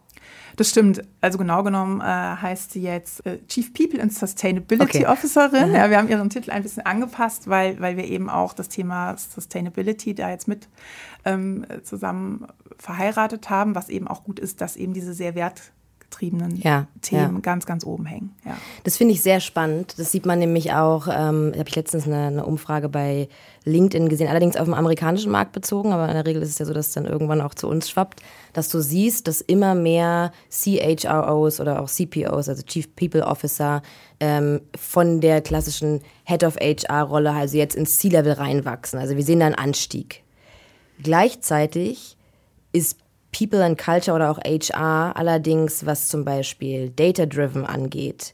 Das 0.57 0.71
stimmt. 0.71 1.03
Also 1.21 1.37
genau 1.37 1.63
genommen 1.63 2.01
äh, 2.01 2.05
heißt 2.05 2.73
sie 2.73 2.81
jetzt 2.81 3.25
äh, 3.27 3.39
Chief 3.47 3.73
People 3.75 4.01
and 4.01 4.13
Sustainability 4.13 4.99
okay. 4.99 5.07
Officerin. 5.07 5.73
Ja, 5.73 5.91
wir 5.91 5.99
haben 5.99 6.09
ihren 6.09 6.31
Titel 6.31 6.51
ein 6.51 6.63
bisschen 6.63 6.85
angepasst, 6.87 7.49
weil, 7.49 7.79
weil 7.81 7.99
wir 7.99 8.05
eben 8.05 8.31
auch 8.31 8.55
das 8.55 8.71
Thema 8.71 9.17
Sustainability 9.19 10.15
da 10.15 10.31
jetzt 10.31 10.49
mit 10.49 10.69
ähm, 11.27 11.67
zusammen 11.83 12.47
verheiratet 12.79 13.51
haben, 13.51 13.75
was 13.75 13.91
eben 13.91 14.09
auch 14.09 14.25
gut 14.25 14.41
ist, 14.41 14.63
dass 14.63 14.77
eben 14.77 14.95
diese 14.95 15.13
sehr 15.13 15.35
wert 15.35 15.73
getriebenen 16.17 16.57
ja, 16.57 16.87
Themen 17.03 17.35
ja. 17.35 17.41
ganz, 17.41 17.67
ganz 17.67 17.85
oben 17.85 18.07
hängen. 18.07 18.35
Ja. 18.45 18.57
Das 18.85 18.97
finde 18.97 19.15
ich 19.15 19.23
sehr 19.23 19.41
spannend. 19.41 19.99
Das 19.99 20.13
sieht 20.13 20.27
man 20.27 20.39
nämlich 20.39 20.73
auch, 20.73 21.09
ähm, 21.09 21.53
habe 21.57 21.69
ich 21.69 21.77
letztens 21.77 22.07
eine, 22.07 22.27
eine, 22.27 22.47
Umfrage 22.47 22.89
bei 22.89 23.29
LinkedIn 23.65 24.09
gesehen, 24.09 24.29
allerdings 24.29 24.57
auf 24.57 24.65
dem 24.65 24.75
amerikanischen 24.75 25.31
Markt 25.31 25.53
bezogen, 25.53 25.93
aber 25.93 26.09
in 26.09 26.15
der 26.15 26.27
Regel 26.27 26.43
ist 26.43 26.51
es 26.51 26.59
ja 26.59 26.65
so, 26.65 26.73
dass 26.73 26.89
es 26.89 26.93
dann 26.93 27.05
irgendwann 27.05 27.41
auch 27.41 27.55
zu 27.55 27.69
uns 27.69 27.91
schwappt, 27.91 28.23
dass 28.53 28.69
du 28.69 28.81
siehst, 28.81 29.29
dass 29.29 29.41
immer 29.41 29.75
mehr 29.75 30.33
CHROs 30.51 31.61
oder 31.61 31.83
auch 31.83 31.89
CPOs, 31.89 32.49
also 32.49 32.63
Chief 32.63 32.95
People 32.95 33.27
Officer, 33.27 33.83
ähm, 34.21 34.61
von 34.77 35.21
der 35.21 35.43
klassischen 35.43 36.01
Head 36.25 36.45
of 36.45 36.57
HR-Rolle, 36.57 37.33
also 37.33 37.57
jetzt 37.57 37.77
ins 37.77 37.99
C-Level 37.99 38.33
reinwachsen. 38.33 38.99
Also 38.99 39.17
wir 39.17 39.25
sehen 39.25 39.41
da 39.41 39.47
einen 39.47 39.55
Anstieg. 39.55 40.23
Gleichzeitig 41.03 42.17
ist 42.73 42.99
People 43.37 43.63
and 43.63 43.77
Culture 43.77 44.15
oder 44.15 44.31
auch 44.31 44.39
HR 44.39 45.13
allerdings, 45.15 45.85
was 45.85 46.09
zum 46.09 46.25
Beispiel 46.25 46.91
Data-Driven 46.91 47.67
angeht, 47.67 48.33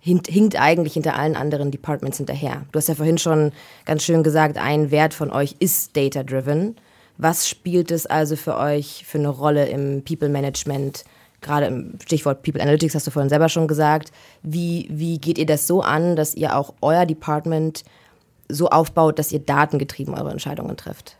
hinkt 0.00 0.60
eigentlich 0.60 0.94
hinter 0.94 1.16
allen 1.16 1.34
anderen 1.34 1.70
Departments 1.70 2.18
hinterher. 2.18 2.62
Du 2.70 2.78
hast 2.78 2.88
ja 2.88 2.94
vorhin 2.94 3.18
schon 3.18 3.52
ganz 3.84 4.04
schön 4.04 4.22
gesagt, 4.22 4.58
ein 4.58 4.90
Wert 4.90 5.14
von 5.14 5.30
euch 5.30 5.56
ist 5.58 5.96
Data-Driven. 5.96 6.76
Was 7.16 7.48
spielt 7.48 7.90
es 7.90 8.06
also 8.06 8.36
für 8.36 8.56
euch 8.56 9.04
für 9.06 9.18
eine 9.18 9.28
Rolle 9.28 9.66
im 9.66 10.04
People 10.04 10.28
Management? 10.28 11.04
Gerade 11.40 11.66
im 11.66 11.98
Stichwort 12.04 12.42
People 12.42 12.62
Analytics 12.62 12.94
hast 12.94 13.06
du 13.06 13.10
vorhin 13.10 13.30
selber 13.30 13.48
schon 13.48 13.66
gesagt. 13.66 14.12
Wie, 14.42 14.86
wie 14.90 15.18
geht 15.18 15.38
ihr 15.38 15.46
das 15.46 15.66
so 15.66 15.80
an, 15.80 16.16
dass 16.16 16.34
ihr 16.34 16.56
auch 16.56 16.74
euer 16.80 17.06
Department 17.06 17.82
so 18.48 18.68
aufbaut, 18.68 19.18
dass 19.18 19.32
ihr 19.32 19.40
datengetrieben 19.40 20.14
eure 20.14 20.30
Entscheidungen 20.30 20.76
trifft? 20.76 21.16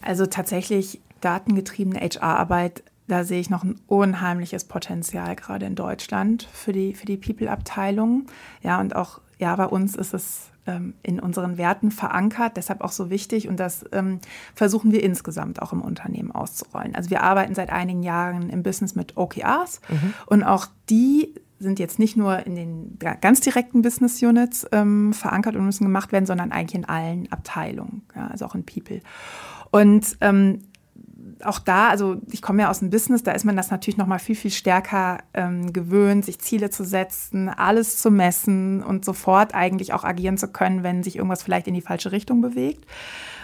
Also 0.00 0.26
tatsächlich 0.26 1.00
datengetriebene 1.20 2.00
HR-Arbeit, 2.00 2.82
da 3.06 3.24
sehe 3.24 3.40
ich 3.40 3.50
noch 3.50 3.64
ein 3.64 3.80
unheimliches 3.86 4.64
Potenzial 4.64 5.34
gerade 5.34 5.66
in 5.66 5.74
Deutschland 5.74 6.46
für 6.52 6.72
die, 6.72 6.94
für 6.94 7.06
die 7.06 7.16
People-Abteilung. 7.16 8.26
Ja, 8.62 8.80
und 8.80 8.94
auch 8.94 9.20
ja, 9.38 9.54
bei 9.56 9.66
uns 9.66 9.96
ist 9.96 10.14
es 10.14 10.50
ähm, 10.66 10.94
in 11.02 11.20
unseren 11.20 11.56
Werten 11.56 11.90
verankert, 11.90 12.56
deshalb 12.56 12.82
auch 12.82 12.92
so 12.92 13.08
wichtig 13.08 13.48
und 13.48 13.58
das 13.58 13.84
ähm, 13.92 14.18
versuchen 14.54 14.92
wir 14.92 15.02
insgesamt 15.02 15.62
auch 15.62 15.72
im 15.72 15.80
Unternehmen 15.80 16.30
auszurollen. 16.30 16.94
Also 16.94 17.10
wir 17.10 17.22
arbeiten 17.22 17.54
seit 17.54 17.70
einigen 17.70 18.02
Jahren 18.02 18.50
im 18.50 18.62
Business 18.62 18.94
mit 18.94 19.16
OKRs 19.16 19.80
mhm. 19.88 20.14
und 20.26 20.42
auch 20.42 20.66
die 20.90 21.34
sind 21.60 21.78
jetzt 21.78 21.98
nicht 21.98 22.16
nur 22.16 22.46
in 22.46 22.54
den 22.54 22.98
ganz 23.20 23.40
direkten 23.40 23.82
Business 23.82 24.22
Units 24.22 24.66
ähm, 24.70 25.12
verankert 25.12 25.56
und 25.56 25.64
müssen 25.64 25.84
gemacht 25.84 26.12
werden, 26.12 26.26
sondern 26.26 26.52
eigentlich 26.52 26.76
in 26.76 26.84
allen 26.84 27.30
Abteilungen, 27.32 28.02
ja, 28.14 28.28
also 28.28 28.46
auch 28.46 28.54
in 28.54 28.64
People. 28.64 29.00
Und 29.70 30.16
ähm, 30.20 30.60
auch 31.44 31.58
da, 31.58 31.88
also 31.88 32.16
ich 32.30 32.42
komme 32.42 32.62
ja 32.62 32.70
aus 32.70 32.80
dem 32.80 32.90
Business, 32.90 33.22
da 33.22 33.32
ist 33.32 33.44
man 33.44 33.56
das 33.56 33.70
natürlich 33.70 33.96
noch 33.96 34.06
mal 34.06 34.18
viel, 34.18 34.34
viel 34.34 34.50
stärker 34.50 35.18
ähm, 35.34 35.72
gewöhnt, 35.72 36.24
sich 36.24 36.38
Ziele 36.38 36.70
zu 36.70 36.84
setzen, 36.84 37.48
alles 37.48 37.98
zu 37.98 38.10
messen 38.10 38.82
und 38.82 39.04
sofort 39.04 39.54
eigentlich 39.54 39.92
auch 39.92 40.04
agieren 40.04 40.38
zu 40.38 40.48
können, 40.48 40.82
wenn 40.82 41.02
sich 41.02 41.16
irgendwas 41.16 41.42
vielleicht 41.42 41.68
in 41.68 41.74
die 41.74 41.80
falsche 41.80 42.12
Richtung 42.12 42.40
bewegt. 42.40 42.84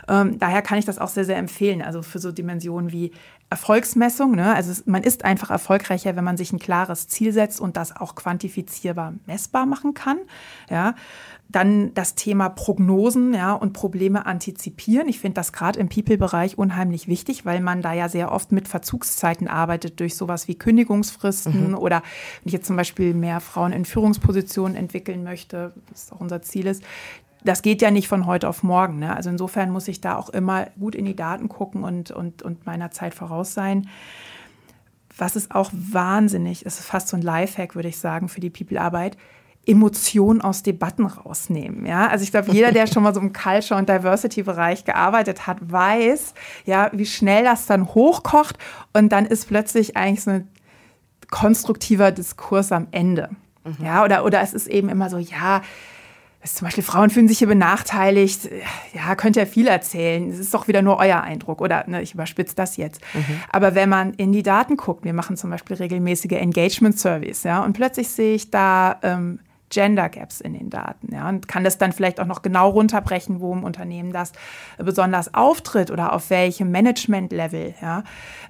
Ähm, 0.09 0.39
daher 0.39 0.63
kann 0.63 0.79
ich 0.79 0.85
das 0.85 0.99
auch 0.99 1.09
sehr, 1.09 1.25
sehr 1.25 1.37
empfehlen. 1.37 1.83
Also 1.83 2.03
für 2.03 2.19
so 2.19 2.33
Dimensionen 2.33 2.93
wie 2.93 3.13
Erfolgsmessung. 3.51 4.35
Ne? 4.35 4.55
Also 4.55 4.83
man 4.87 5.03
ist 5.03 5.25
einfach 5.25 5.51
erfolgreicher, 5.51 6.17
wenn 6.17 6.25
man 6.25 6.37
sich 6.37 6.53
ein 6.53 6.59
klares 6.59 7.09
Ziel 7.09 7.33
setzt 7.33 7.61
und 7.61 7.77
das 7.77 7.97
auch 7.97 8.15
quantifizierbar 8.15 9.15
messbar 9.27 9.67
machen 9.67 9.95
kann. 9.95 10.19
Ja? 10.69 10.95
Dann 11.49 11.95
das 11.95 12.15
Thema 12.17 12.49
Prognosen 12.49 13.33
ja, 13.33 13.53
und 13.53 13.73
Probleme 13.73 14.27
antizipieren. 14.27 15.09
Ich 15.09 15.21
finde 15.21 15.37
das 15.37 15.53
gerade 15.53 15.79
im 15.79 15.89
People-Bereich 15.89 16.59
unheimlich 16.59 17.07
wichtig, 17.07 17.45
weil 17.45 17.61
man 17.61 17.81
da 17.81 17.93
ja 17.93 18.09
sehr 18.09 18.33
oft 18.33 18.51
mit 18.51 18.67
Verzugszeiten 18.67 19.47
arbeitet 19.47 20.01
durch 20.01 20.17
sowas 20.17 20.49
wie 20.49 20.57
Kündigungsfristen 20.57 21.69
mhm. 21.69 21.75
oder 21.75 21.97
wenn 21.97 22.47
ich 22.47 22.53
jetzt 22.53 22.67
zum 22.67 22.77
Beispiel 22.77 23.15
mehr 23.15 23.41
Frauen 23.41 23.73
in 23.73 23.85
Führungspositionen 23.85 24.77
entwickeln 24.77 25.23
möchte, 25.23 25.73
was 25.91 26.11
auch 26.11 26.21
unser 26.21 26.43
Ziel 26.43 26.67
ist, 26.67 26.83
das 27.45 27.61
geht 27.61 27.83
ja 27.83 27.91
nicht 27.91 28.09
von 28.09 28.27
heute 28.27 28.49
auf 28.49 28.63
morgen. 28.63 28.99
Ne? 28.99 29.15
Also 29.15 29.31
insofern 29.31 29.71
muss 29.71 29.87
ich 29.87 30.01
da 30.01 30.17
auch 30.17 30.31
immer 30.31 30.67
gut 30.79 30.95
in 30.95 31.05
die 31.05 31.15
Daten 31.15 31.49
gucken 31.49 31.85
und, 31.85 32.11
und, 32.11 32.43
und 32.43 32.67
meiner 32.67 32.91
Zeit 32.91 33.15
voraus 33.15 33.53
sein. 33.53 33.89
Was 35.17 35.37
ist 35.37 35.55
auch 35.55 35.71
wahnsinnig, 35.73 36.67
ist 36.67 36.81
fast 36.81 37.09
so 37.09 37.17
ein 37.17 37.23
Lifehack, 37.23 37.77
würde 37.77 37.89
ich 37.89 37.99
sagen, 37.99 38.29
für 38.29 38.41
die 38.41 38.51
People-Arbeit, 38.51 39.17
Emotionen 39.67 40.41
aus 40.41 40.63
Debatten 40.63 41.07
rausnehmen. 41.07 41.87
Ja, 41.87 42.09
also 42.09 42.23
ich 42.23 42.31
glaube, 42.31 42.53
jeder, 42.53 42.73
der 42.73 42.87
schon 42.93 43.03
mal 43.03 43.15
so 43.15 43.21
im 43.21 43.33
Culture- 43.33 43.79
und 43.79 43.89
Diversity-Bereich 43.89 44.85
gearbeitet 44.85 45.47
hat, 45.47 45.59
weiß, 45.61 46.35
ja, 46.65 46.91
wie 46.93 47.07
schnell 47.07 47.45
das 47.45 47.67
dann 47.67 47.95
hochkocht 47.95 48.59
und 48.93 49.11
dann 49.11 49.27
ist 49.27 49.49
plötzlich 49.49 49.97
eigentlich 49.97 50.23
so 50.23 50.31
ein 50.31 50.49
konstruktiver 51.31 52.13
Diskurs 52.13 52.73
am 52.73 52.89
Ende. 52.91 53.31
Mhm. 53.65 53.85
Ja, 53.85 54.05
oder, 54.05 54.25
oder 54.25 54.41
es 54.43 54.55
ist 54.55 54.67
eben 54.67 54.89
immer 54.89 55.09
so, 55.11 55.19
ja, 55.19 55.63
zum 56.45 56.67
Beispiel 56.67 56.85
Frauen 56.85 57.09
fühlen 57.09 57.27
sich 57.27 57.39
hier 57.39 57.49
benachteiligt. 57.49 58.51
Ja, 58.93 59.15
könnt 59.15 59.37
ihr 59.37 59.47
viel 59.47 59.67
erzählen. 59.67 60.29
Es 60.29 60.39
ist 60.39 60.53
doch 60.53 60.69
wieder 60.69 60.83
nur 60.83 60.99
euer 60.99 61.23
Eindruck. 61.23 61.63
Oder 61.63 61.85
ne, 61.87 62.03
ich 62.03 62.13
überspitze 62.13 62.55
das 62.55 62.77
jetzt. 62.77 63.01
Mhm. 63.15 63.41
Aber 63.51 63.75
wenn 63.75 63.89
man 63.89 64.13
in 64.15 64.33
die 64.33 64.43
Daten 64.43 64.77
guckt, 64.77 65.05
wir 65.05 65.15
machen 65.15 65.39
zum 65.39 65.51
Beispiel 65.51 65.77
regelmäßige 65.77 66.33
Engagement 66.33 66.99
Surveys, 66.99 67.45
ja, 67.45 67.65
und 67.65 67.73
plötzlich 67.73 68.09
sehe 68.09 68.35
ich 68.35 68.51
da 68.51 68.99
ähm, 69.03 69.39
Gender 69.75 70.09
Gaps 70.09 70.41
in 70.41 70.55
den 70.55 70.71
Daten. 70.71 71.13
Ja, 71.13 71.29
und 71.29 71.49
kann 71.49 71.65
das 71.65 71.79
dann 71.79 71.93
vielleicht 71.93 72.21
auch 72.21 72.27
noch 72.27 72.43
genau 72.43 72.71
runterbrechen, 72.71 73.41
wo 73.41 73.53
im 73.53 73.65
Unternehmen 73.65 74.13
das 74.13 74.33
besonders 74.79 75.35
auftritt 75.35 75.91
oder 75.91 76.13
auf 76.13 76.31
welchem 76.31 76.71
Management-Level. 76.71 77.75
Ja, 77.83 78.05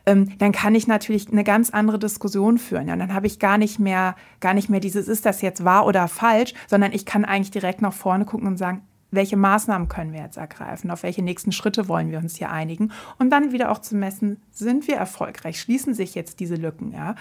ähm, 0.05 0.37
dann 0.39 0.53
kann 0.53 0.75
ich 0.75 0.87
natürlich 0.87 1.33
eine 1.33 1.45
ganz 1.45 1.71
andere 1.71 1.99
Diskussion 1.99 2.59
führen. 2.59 2.89
Ja, 2.89 2.93
und 2.93 3.01
dann 3.01 3.15
habe 3.15 3.27
ich 3.27 3.39
gar 3.39 3.57
nicht 3.57 3.79
mehr, 3.79 4.15
gar 4.41 4.53
nicht 4.53 4.69
mehr 4.69 4.81
dieses, 4.81 5.09
ist 5.09 5.25
das 5.25 5.41
jetzt 5.41 5.65
wahr 5.65 5.87
oder 5.87 6.07
falsch, 6.09 6.53
sondern 6.69 6.93
ich 6.93 7.07
kann 7.07 7.25
eigentlich 7.25 7.51
direkt 7.51 7.81
nach 7.81 7.95
vorne 7.95 8.27
gucken 8.27 8.47
und 8.47 8.59
sagen, 8.59 8.83
welche 9.15 9.37
Maßnahmen 9.37 9.89
können 9.89 10.13
wir 10.13 10.21
jetzt 10.21 10.37
ergreifen, 10.37 10.91
auf 10.91 11.03
welche 11.03 11.23
nächsten 11.23 11.53
Schritte 11.53 11.89
wollen 11.89 12.11
wir 12.11 12.19
uns 12.19 12.37
hier 12.37 12.51
einigen 12.51 12.93
und 13.19 13.31
dann 13.31 13.53
wieder 13.53 13.71
auch 13.71 13.79
zu 13.79 13.97
messen, 13.97 14.41
sind 14.53 14.89
wir 14.89 14.97
erfolgreich, 14.97 15.61
schließen 15.61 15.95
sich 15.95 16.15
jetzt 16.15 16.41
diese 16.41 16.57
Lücken. 16.57 16.93
Ja? 16.93 17.15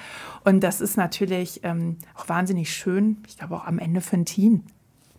Und 0.44 0.62
das 0.62 0.82
ist 0.82 0.98
natürlich 0.98 1.62
ähm, 1.64 1.98
auch 2.16 2.30
wahnsinnig 2.30 2.74
schön, 2.74 3.18
ich 3.28 3.38
glaube 3.38 3.56
auch 3.56 3.66
am 3.66 3.80
Ende 3.80 4.02
für 4.02 4.18
ein 4.18 4.26
Team. 4.26 4.64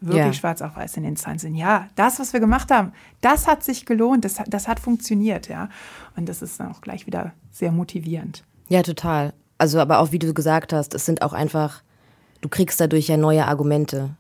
Wirklich 0.01 0.27
ja. 0.27 0.33
schwarz 0.35 0.61
auf 0.61 0.77
weiß 0.77 0.99
in 0.99 1.05
den 1.05 1.17
Zahlen 1.17 1.39
sind. 1.39 1.55
Ja, 1.55 1.89
das, 1.95 2.21
was 2.21 2.35
wir 2.35 2.41
gemacht 2.41 2.71
haben, 2.71 2.93
das 3.23 3.47
hat 3.47 3.65
sich 3.65 3.87
gelohnt, 3.87 4.27
das, 4.27 4.39
das 4.47 4.69
hat 4.69 4.79
funktioniert, 4.79 5.49
ja. 5.49 5.71
Und 6.15 6.29
das 6.29 6.43
ist 6.43 6.61
dann 6.61 6.71
auch 6.71 6.83
gleich 6.83 7.07
wieder 7.07 7.33
sehr 7.51 7.73
motivierend. 7.73 8.45
Ja, 8.69 8.83
total. 8.83 9.33
Also, 9.57 9.81
aber 9.81 10.01
auch 10.01 10.13
wie 10.13 10.19
du 10.19 10.35
gesagt 10.35 10.75
hast, 10.75 10.95
es 10.95 11.07
sind 11.07 11.23
auch 11.23 11.33
einfach, 11.33 11.83
du 12.43 12.51
kriegst 12.51 12.81
dadurch 12.81 13.09
ja 13.09 13.17
neue 13.17 13.47
Argumente 13.47 14.15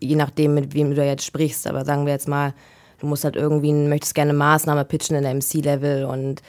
je 0.00 0.16
nachdem, 0.16 0.54
mit 0.54 0.74
wem 0.74 0.94
du 0.94 1.04
jetzt 1.04 1.24
sprichst, 1.24 1.66
aber 1.66 1.84
sagen 1.84 2.06
wir 2.06 2.12
jetzt 2.12 2.28
mal, 2.28 2.54
du 2.98 3.06
musst 3.06 3.24
halt 3.24 3.36
irgendwie, 3.36 3.72
möchtest 3.72 4.14
gerne 4.14 4.32
Maßnahme 4.32 4.84
pitchen 4.84 5.16
in 5.16 5.22
der 5.22 5.34
MC-Level 5.34 6.04
und 6.04 6.42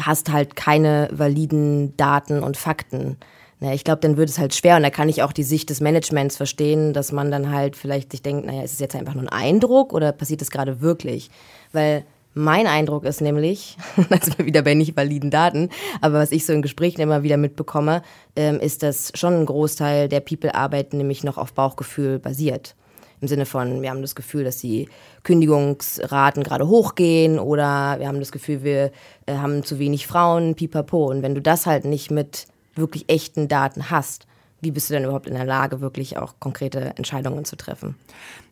hast 0.00 0.30
halt 0.30 0.56
keine 0.56 1.08
validen 1.12 1.96
Daten 1.96 2.42
und 2.42 2.56
Fakten. 2.56 3.16
Na, 3.58 3.72
ich 3.72 3.84
glaube, 3.84 4.00
dann 4.02 4.18
wird 4.18 4.28
es 4.28 4.38
halt 4.38 4.54
schwer 4.54 4.76
und 4.76 4.82
da 4.82 4.90
kann 4.90 5.08
ich 5.08 5.22
auch 5.22 5.32
die 5.32 5.42
Sicht 5.42 5.70
des 5.70 5.80
Managements 5.80 6.36
verstehen, 6.36 6.92
dass 6.92 7.10
man 7.10 7.30
dann 7.30 7.50
halt 7.50 7.76
vielleicht 7.76 8.12
sich 8.12 8.20
denkt, 8.20 8.44
naja, 8.44 8.62
ist 8.62 8.74
es 8.74 8.80
jetzt 8.80 8.94
einfach 8.94 9.14
nur 9.14 9.22
ein 9.22 9.28
Eindruck 9.30 9.94
oder 9.94 10.12
passiert 10.12 10.42
das 10.42 10.50
gerade 10.50 10.82
wirklich? 10.82 11.30
Weil 11.72 12.04
mein 12.38 12.66
Eindruck 12.66 13.04
ist 13.04 13.22
nämlich, 13.22 13.78
sind 13.96 14.38
wir 14.38 14.44
wieder 14.44 14.60
bei 14.60 14.74
nicht 14.74 14.94
validen 14.94 15.30
Daten, 15.30 15.70
aber 16.02 16.18
was 16.18 16.32
ich 16.32 16.44
so 16.44 16.52
in 16.52 16.60
Gesprächen 16.60 17.00
immer 17.00 17.22
wieder 17.22 17.38
mitbekomme, 17.38 18.02
ähm, 18.36 18.60
ist, 18.60 18.82
dass 18.82 19.10
schon 19.14 19.32
ein 19.32 19.46
Großteil 19.46 20.08
der 20.10 20.20
People-Arbeit 20.20 20.92
nämlich 20.92 21.24
noch 21.24 21.38
auf 21.38 21.54
Bauchgefühl 21.54 22.18
basiert. 22.18 22.76
Im 23.22 23.28
Sinne 23.28 23.46
von, 23.46 23.80
wir 23.80 23.88
haben 23.88 24.02
das 24.02 24.14
Gefühl, 24.14 24.44
dass 24.44 24.58
die 24.58 24.90
Kündigungsraten 25.22 26.42
gerade 26.42 26.68
hochgehen 26.68 27.38
oder 27.38 27.96
wir 27.98 28.06
haben 28.06 28.20
das 28.20 28.32
Gefühl, 28.32 28.62
wir 28.62 28.92
äh, 29.24 29.36
haben 29.36 29.64
zu 29.64 29.78
wenig 29.78 30.06
Frauen, 30.06 30.54
pipapo. 30.54 31.06
Und 31.06 31.22
wenn 31.22 31.34
du 31.34 31.40
das 31.40 31.64
halt 31.64 31.86
nicht 31.86 32.10
mit 32.10 32.46
wirklich 32.74 33.06
echten 33.08 33.48
Daten 33.48 33.90
hast, 33.90 34.26
wie 34.66 34.72
bist 34.72 34.90
du 34.90 34.94
denn 34.94 35.04
überhaupt 35.04 35.28
in 35.28 35.34
der 35.34 35.44
Lage, 35.44 35.80
wirklich 35.80 36.18
auch 36.18 36.34
konkrete 36.40 36.94
Entscheidungen 36.96 37.44
zu 37.44 37.54
treffen? 37.54 37.94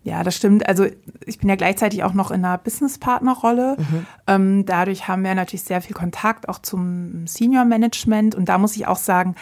Ja, 0.05 0.23
das 0.23 0.37
stimmt. 0.37 0.69
Also 0.69 0.87
ich 1.27 1.39
bin 1.39 1.49
ja 1.49 1.57
gleichzeitig 1.57 2.05
auch 2.05 2.15
noch 2.15 2.31
in 2.31 2.45
einer 2.45 2.57
Business-Partner-Rolle. 2.57 3.77
Mhm. 3.79 4.07
Ähm, 4.29 4.65
dadurch 4.65 5.09
haben 5.09 5.25
wir 5.25 5.35
natürlich 5.35 5.65
sehr 5.65 5.81
viel 5.81 5.97
Kontakt 5.97 6.49
auch 6.49 6.61
zum 6.61 7.27
Senior-Management. 7.27 8.37
Und 8.37 8.49
da 8.49 8.59
muss 8.59 8.77
ich 8.77 8.87
auch 8.87 8.97
sagen, 8.97 9.35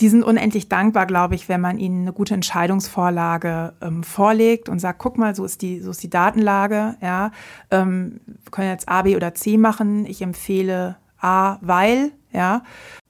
die 0.00 0.08
sind 0.08 0.22
unendlich 0.22 0.70
dankbar, 0.70 1.04
glaube 1.04 1.34
ich, 1.34 1.50
wenn 1.50 1.60
man 1.60 1.78
ihnen 1.78 2.02
eine 2.02 2.14
gute 2.14 2.32
Entscheidungsvorlage 2.32 3.74
ähm, 3.82 4.02
vorlegt 4.02 4.70
und 4.70 4.78
sagt, 4.78 4.98
guck 4.98 5.18
mal, 5.18 5.34
so 5.34 5.44
ist 5.44 5.60
die, 5.60 5.80
so 5.80 5.90
ist 5.90 6.02
die 6.02 6.10
Datenlage. 6.10 6.96
Ja, 7.02 7.30
ähm, 7.70 8.20
wir 8.26 8.50
können 8.52 8.70
jetzt 8.70 8.88
A, 8.88 9.02
B 9.02 9.16
oder 9.16 9.34
C 9.34 9.58
machen. 9.58 10.06
Ich 10.06 10.22
empfehle 10.22 10.96
A, 11.20 11.58
weil, 11.60 12.12
ja 12.32 12.62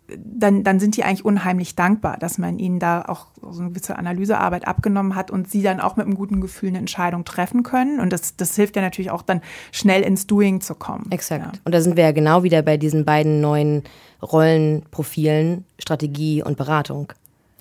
dann, 0.09 0.63
dann 0.63 0.79
sind 0.79 0.97
die 0.97 1.05
eigentlich 1.05 1.25
unheimlich 1.25 1.75
dankbar, 1.75 2.17
dass 2.19 2.39
man 2.39 2.59
ihnen 2.59 2.79
da 2.79 3.03
auch 3.03 3.27
so 3.43 3.61
eine 3.61 3.71
gewisse 3.71 3.97
Analysearbeit 3.97 4.67
abgenommen 4.67 5.15
hat 5.15 5.31
und 5.31 5.51
sie 5.51 5.63
dann 5.63 5.81
auch 5.81 5.97
mit 5.97 6.07
einem 6.07 6.15
guten 6.15 6.41
Gefühl 6.41 6.71
eine 6.71 6.79
Entscheidung 6.79 7.25
treffen 7.25 7.63
können. 7.63 8.01
Und 8.01 8.13
das, 8.13 8.37
das 8.37 8.55
hilft 8.55 8.77
ja 8.77 8.83
natürlich 8.83 9.11
auch 9.11 9.23
dann 9.23 9.41
schnell 9.73 10.03
ins 10.03 10.27
Doing 10.27 10.61
zu 10.61 10.75
kommen. 10.75 11.07
Exakt. 11.11 11.57
Ja. 11.57 11.61
Und 11.65 11.75
da 11.75 11.81
sind 11.81 11.97
wir 11.97 12.05
ja 12.05 12.13
genau 12.13 12.43
wieder 12.43 12.63
bei 12.63 12.77
diesen 12.77 13.05
beiden 13.05 13.41
neuen 13.41 13.83
Rollenprofilen, 14.23 15.65
Strategie 15.79 16.43
und 16.43 16.57
Beratung. 16.57 17.13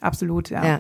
Absolut, 0.01 0.49
ja. 0.49 0.65
ja. 0.65 0.79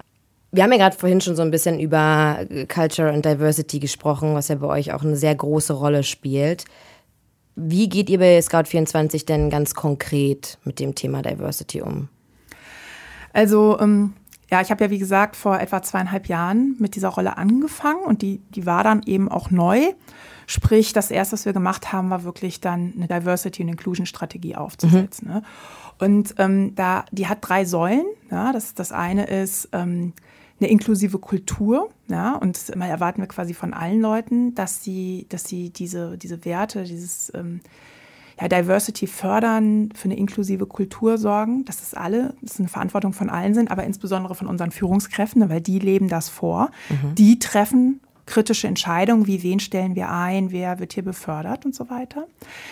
Wir 0.51 0.63
haben 0.63 0.71
ja 0.71 0.77
gerade 0.77 0.95
vorhin 0.95 1.19
schon 1.19 1.35
so 1.35 1.41
ein 1.41 1.51
bisschen 1.51 1.79
über 1.79 2.39
Culture 2.73 3.11
und 3.11 3.25
Diversity 3.25 3.79
gesprochen, 3.79 4.35
was 4.35 4.47
ja 4.47 4.55
bei 4.55 4.67
euch 4.67 4.93
auch 4.93 5.03
eine 5.03 5.17
sehr 5.17 5.35
große 5.35 5.73
Rolle 5.73 6.03
spielt. 6.03 6.65
Wie 7.55 7.87
geht 7.87 8.09
ihr 8.09 8.19
bei 8.19 8.37
Scout24 8.39 9.25
denn 9.25 9.49
ganz 9.49 9.73
konkret 9.73 10.57
mit 10.63 10.79
dem 10.79 10.93
Thema 10.93 11.21
Diversity 11.21 11.81
um? 11.81 12.09
Also, 13.31 13.79
ähm, 13.79 14.13
ja, 14.51 14.61
ich 14.61 14.71
habe 14.71 14.83
ja, 14.83 14.89
wie 14.89 14.99
gesagt, 14.99 15.35
vor 15.35 15.59
etwa 15.59 15.81
zweieinhalb 15.81 16.27
Jahren 16.27 16.75
mit 16.79 16.95
dieser 16.95 17.09
Rolle 17.09 17.37
angefangen 17.37 18.03
und 18.03 18.21
die, 18.21 18.41
die 18.49 18.65
war 18.65 18.83
dann 18.83 19.03
eben 19.05 19.29
auch 19.29 19.51
neu. 19.51 19.93
Sprich, 20.47 20.93
das 20.93 21.09
erste, 21.09 21.33
was 21.33 21.45
wir 21.45 21.53
gemacht 21.53 21.91
haben, 21.91 22.09
war 22.09 22.23
wirklich 22.23 22.61
dann 22.61 22.93
eine 22.95 23.07
Diversity- 23.07 23.63
und 23.63 23.69
Inclusion-Strategie 23.69 24.55
aufzusetzen. 24.55 25.27
Mhm. 25.27 25.33
Ne? 25.33 25.41
Und 25.97 26.35
ähm, 26.37 26.75
da, 26.75 27.05
die 27.11 27.27
hat 27.27 27.39
drei 27.41 27.65
Säulen. 27.65 28.05
Ja? 28.29 28.51
Das, 28.53 28.75
das 28.75 28.91
eine 28.91 29.25
ist 29.25 29.69
ähm, 29.71 30.13
eine 30.59 30.69
inklusive 30.69 31.19
Kultur. 31.19 31.89
Ja, 32.07 32.35
und 32.35 32.69
immer 32.69 32.87
erwarten 32.87 33.21
wir 33.21 33.27
quasi 33.27 33.53
von 33.53 33.73
allen 33.73 33.99
Leuten, 33.99 34.55
dass 34.55 34.83
sie, 34.83 35.25
dass 35.29 35.45
sie 35.45 35.69
diese, 35.69 36.17
diese 36.17 36.45
Werte, 36.45 36.83
dieses 36.83 37.31
ähm, 37.35 37.61
ja, 38.39 38.47
Diversity 38.47 39.07
fördern, 39.07 39.89
für 39.95 40.05
eine 40.05 40.17
inklusive 40.17 40.65
Kultur 40.65 41.17
sorgen, 41.17 41.65
dass 41.65 41.77
das 41.77 41.93
alle, 41.93 42.35
dass 42.41 42.59
eine 42.59 42.67
Verantwortung 42.67 43.13
von 43.13 43.29
allen 43.29 43.53
sind, 43.53 43.71
aber 43.71 43.83
insbesondere 43.83 44.35
von 44.35 44.47
unseren 44.47 44.71
Führungskräften, 44.71 45.49
weil 45.49 45.61
die 45.61 45.79
leben 45.79 46.09
das 46.09 46.29
vor. 46.29 46.71
Mhm. 46.89 47.15
Die 47.15 47.39
treffen 47.39 48.01
kritische 48.25 48.67
Entscheidungen, 48.67 49.27
wie 49.27 49.43
wen 49.43 49.59
stellen 49.59 49.95
wir 49.95 50.09
ein, 50.09 50.51
wer 50.51 50.79
wird 50.79 50.93
hier 50.93 51.03
befördert 51.03 51.65
und 51.65 51.75
so 51.75 51.89
weiter. 51.89 52.27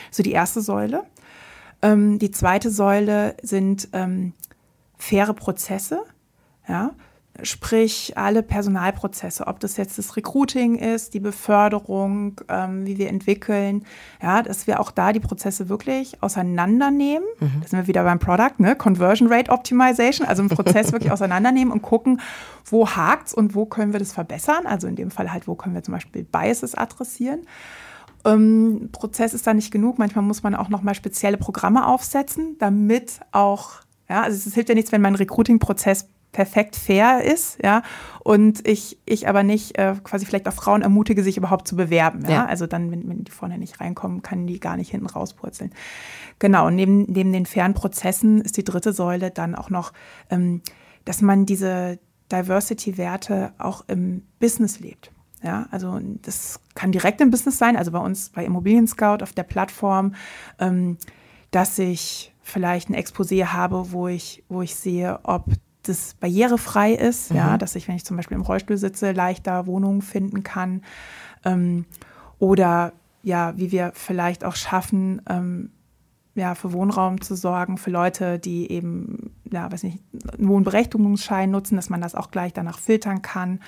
So 0.09 0.23
die 0.23 0.31
erste 0.31 0.61
Säule. 0.61 1.03
Ähm, 1.81 2.17
die 2.17 2.31
zweite 2.31 2.69
Säule 2.71 3.35
sind 3.41 3.89
ähm, 3.93 4.33
faire 4.97 5.33
Prozesse. 5.33 6.01
Ja, 6.67 6.91
Sprich, 7.41 8.13
alle 8.15 8.43
Personalprozesse, 8.43 9.47
ob 9.47 9.59
das 9.59 9.75
jetzt 9.77 9.97
das 9.97 10.15
Recruiting 10.15 10.75
ist, 10.75 11.15
die 11.15 11.19
Beförderung, 11.19 12.39
ähm, 12.47 12.85
wie 12.85 12.99
wir 12.99 13.09
entwickeln, 13.09 13.85
ja, 14.21 14.43
dass 14.43 14.67
wir 14.67 14.79
auch 14.79 14.91
da 14.91 15.11
die 15.13 15.19
Prozesse 15.19 15.67
wirklich 15.67 16.21
auseinandernehmen. 16.21 17.27
Mhm. 17.39 17.61
Da 17.61 17.67
sind 17.67 17.79
wir 17.79 17.87
wieder 17.87 18.03
beim 18.03 18.19
Product, 18.19 18.59
ne? 18.59 18.75
Conversion 18.75 19.33
Rate 19.33 19.51
Optimization, 19.51 20.27
also 20.27 20.43
im 20.43 20.49
Prozess 20.49 20.91
wirklich 20.91 21.11
auseinandernehmen 21.11 21.73
und 21.73 21.81
gucken, 21.81 22.21
wo 22.65 22.87
hakt's 22.87 23.33
und 23.33 23.55
wo 23.55 23.65
können 23.65 23.93
wir 23.93 23.99
das 23.99 24.13
verbessern. 24.13 24.67
Also 24.67 24.85
in 24.87 24.95
dem 24.95 25.09
Fall 25.09 25.33
halt, 25.33 25.47
wo 25.47 25.55
können 25.55 25.73
wir 25.73 25.81
zum 25.81 25.95
Beispiel 25.95 26.23
Biases 26.23 26.75
adressieren. 26.75 27.47
Ähm, 28.25 28.89
Prozess 28.91 29.33
ist 29.33 29.47
da 29.47 29.55
nicht 29.55 29.71
genug. 29.71 29.97
Manchmal 29.97 30.23
muss 30.23 30.43
man 30.43 30.53
auch 30.53 30.69
nochmal 30.69 30.93
spezielle 30.93 31.37
Programme 31.37 31.87
aufsetzen, 31.87 32.57
damit 32.59 33.21
auch, 33.31 33.71
ja, 34.07 34.21
also 34.21 34.37
es 34.47 34.53
hilft 34.53 34.69
ja 34.69 34.75
nichts, 34.75 34.91
wenn 34.91 35.01
mein 35.01 35.15
Recruiting-Prozess 35.15 36.09
perfekt 36.33 36.75
fair 36.75 37.23
ist, 37.23 37.63
ja, 37.63 37.83
und 38.19 38.67
ich, 38.67 38.97
ich 39.05 39.29
aber 39.29 39.43
nicht 39.43 39.77
äh, 39.77 39.95
quasi 40.03 40.25
vielleicht 40.25 40.47
auch 40.47 40.53
Frauen 40.53 40.81
ermutige, 40.81 41.23
sich 41.23 41.37
überhaupt 41.37 41.67
zu 41.67 41.77
bewerben, 41.77 42.23
ja. 42.23 42.31
ja. 42.31 42.45
Also 42.45 42.67
dann, 42.67 42.91
wenn, 42.91 43.07
wenn 43.07 43.23
die 43.23 43.31
vorne 43.31 43.57
nicht 43.57 43.79
reinkommen, 43.79 44.21
kann 44.21 44.45
die 44.45 44.59
gar 44.59 44.75
nicht 44.75 44.91
hinten 44.91 45.05
rauspurzeln. 45.05 45.71
Genau, 46.39 46.67
und 46.67 46.75
neben, 46.75 47.03
neben 47.03 47.31
den 47.31 47.45
fairen 47.45 47.73
Prozessen 47.73 48.41
ist 48.41 48.57
die 48.57 48.63
dritte 48.65 48.91
Säule 48.91 49.31
dann 49.31 49.55
auch 49.55 49.69
noch, 49.69 49.93
ähm, 50.29 50.61
dass 51.05 51.21
man 51.21 51.45
diese 51.45 51.99
Diversity-Werte 52.31 53.53
auch 53.59 53.85
im 53.87 54.23
Business 54.39 54.79
lebt. 54.79 55.11
Ja, 55.43 55.67
also 55.71 55.99
das 56.21 56.61
kann 56.73 56.93
direkt 56.93 57.19
im 57.19 57.29
Business 57.29 57.57
sein, 57.57 57.75
also 57.75 57.91
bei 57.91 57.99
uns 57.99 58.29
bei 58.29 58.45
Immobilien 58.45 58.87
Scout 58.87 59.17
auf 59.21 59.33
der 59.33 59.43
Plattform, 59.43 60.15
ähm, 60.57 60.97
dass 61.51 61.77
ich 61.77 62.33
vielleicht 62.41 62.89
ein 62.89 62.95
Exposé 62.95 63.45
habe, 63.47 63.91
wo 63.91 64.07
ich, 64.07 64.43
wo 64.47 64.61
ich 64.61 64.75
sehe, 64.75 65.19
ob 65.23 65.45
das 65.83 66.15
barrierefrei 66.15 66.93
ist, 66.93 67.31
mhm. 67.31 67.37
ja, 67.37 67.57
dass 67.57 67.75
ich, 67.75 67.87
wenn 67.87 67.95
ich 67.95 68.05
zum 68.05 68.17
Beispiel 68.17 68.35
im 68.35 68.43
Rollstuhl 68.43 68.77
sitze, 68.77 69.11
leichter 69.11 69.67
Wohnungen 69.67 70.01
finden 70.01 70.43
kann. 70.43 70.81
Ähm, 71.45 71.85
oder 72.39 72.93
ja, 73.21 73.53
wie 73.57 73.71
wir 73.71 73.91
vielleicht 73.93 74.43
auch 74.43 74.55
schaffen, 74.55 75.21
ähm, 75.29 75.71
ja, 76.35 76.55
für 76.55 76.73
Wohnraum 76.73 77.21
zu 77.21 77.35
sorgen, 77.35 77.77
für 77.77 77.91
Leute, 77.91 78.39
die 78.39 78.71
eben, 78.71 79.35
ja, 79.51 79.71
weiß 79.71 79.83
nicht, 79.83 79.99
einen 80.37 80.47
Wohnberechtigungsschein 80.47 81.51
nutzen, 81.51 81.75
dass 81.75 81.89
man 81.89 82.01
das 82.01 82.15
auch 82.15 82.31
gleich 82.31 82.53
danach 82.53 82.79
filtern 82.79 83.21
kann. 83.21 83.59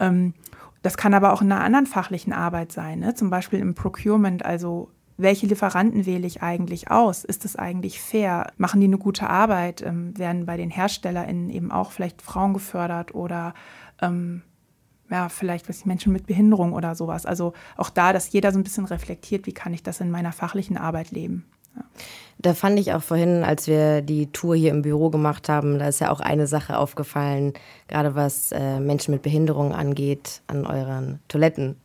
Ähm, 0.00 0.34
das 0.82 0.96
kann 0.96 1.14
aber 1.14 1.32
auch 1.32 1.42
in 1.42 1.52
einer 1.52 1.62
anderen 1.62 1.86
fachlichen 1.86 2.32
Arbeit 2.32 2.72
sein, 2.72 3.00
ne? 3.00 3.14
zum 3.14 3.28
Beispiel 3.28 3.58
im 3.58 3.74
Procurement, 3.74 4.44
also 4.44 4.90
welche 5.16 5.46
Lieferanten 5.46 6.04
wähle 6.06 6.26
ich 6.26 6.42
eigentlich 6.42 6.90
aus? 6.90 7.24
Ist 7.24 7.44
es 7.44 7.56
eigentlich 7.56 8.00
fair? 8.00 8.52
Machen 8.58 8.80
die 8.80 8.86
eine 8.86 8.98
gute 8.98 9.28
Arbeit? 9.28 9.82
Ähm, 9.82 10.16
werden 10.18 10.46
bei 10.46 10.56
den 10.56 10.70
HerstellerInnen 10.70 11.50
eben 11.50 11.70
auch 11.70 11.92
vielleicht 11.92 12.22
Frauen 12.22 12.52
gefördert 12.52 13.14
oder 13.14 13.54
ähm, 14.02 14.42
ja, 15.10 15.28
vielleicht 15.28 15.68
was 15.68 15.84
Menschen 15.84 16.12
mit 16.12 16.26
Behinderung 16.26 16.72
oder 16.72 16.94
sowas. 16.94 17.26
Also 17.26 17.52
auch 17.76 17.90
da, 17.90 18.12
dass 18.12 18.32
jeder 18.32 18.52
so 18.52 18.58
ein 18.58 18.64
bisschen 18.64 18.84
reflektiert, 18.84 19.46
wie 19.46 19.52
kann 19.52 19.72
ich 19.72 19.82
das 19.82 20.00
in 20.00 20.10
meiner 20.10 20.32
fachlichen 20.32 20.76
Arbeit 20.76 21.12
leben. 21.12 21.44
Da 22.38 22.54
fand 22.54 22.78
ich 22.78 22.92
auch 22.92 23.02
vorhin, 23.02 23.44
als 23.44 23.66
wir 23.66 24.02
die 24.02 24.30
Tour 24.32 24.56
hier 24.56 24.70
im 24.70 24.82
Büro 24.82 25.10
gemacht 25.10 25.48
haben, 25.48 25.78
da 25.78 25.88
ist 25.88 26.00
ja 26.00 26.10
auch 26.10 26.20
eine 26.20 26.46
Sache 26.46 26.78
aufgefallen, 26.78 27.54
gerade 27.88 28.14
was 28.14 28.52
äh, 28.52 28.80
Menschen 28.80 29.12
mit 29.12 29.22
Behinderung 29.22 29.72
angeht, 29.72 30.42
an 30.46 30.66
euren 30.66 31.20
Toiletten. 31.28 31.76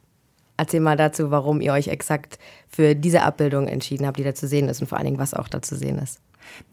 Erzähl 0.57 0.79
mal 0.79 0.97
dazu, 0.97 1.31
warum 1.31 1.61
ihr 1.61 1.73
euch 1.73 1.87
exakt 1.87 2.37
für 2.67 2.95
diese 2.95 3.23
Abbildung 3.23 3.67
entschieden 3.67 4.05
habt, 4.05 4.17
die 4.17 4.23
da 4.23 4.35
zu 4.35 4.47
sehen 4.47 4.69
ist 4.69 4.81
und 4.81 4.87
vor 4.87 4.97
allen 4.97 5.05
Dingen, 5.05 5.19
was 5.19 5.33
auch 5.33 5.47
da 5.47 5.61
zu 5.61 5.75
sehen 5.75 5.97
ist. 5.97 6.21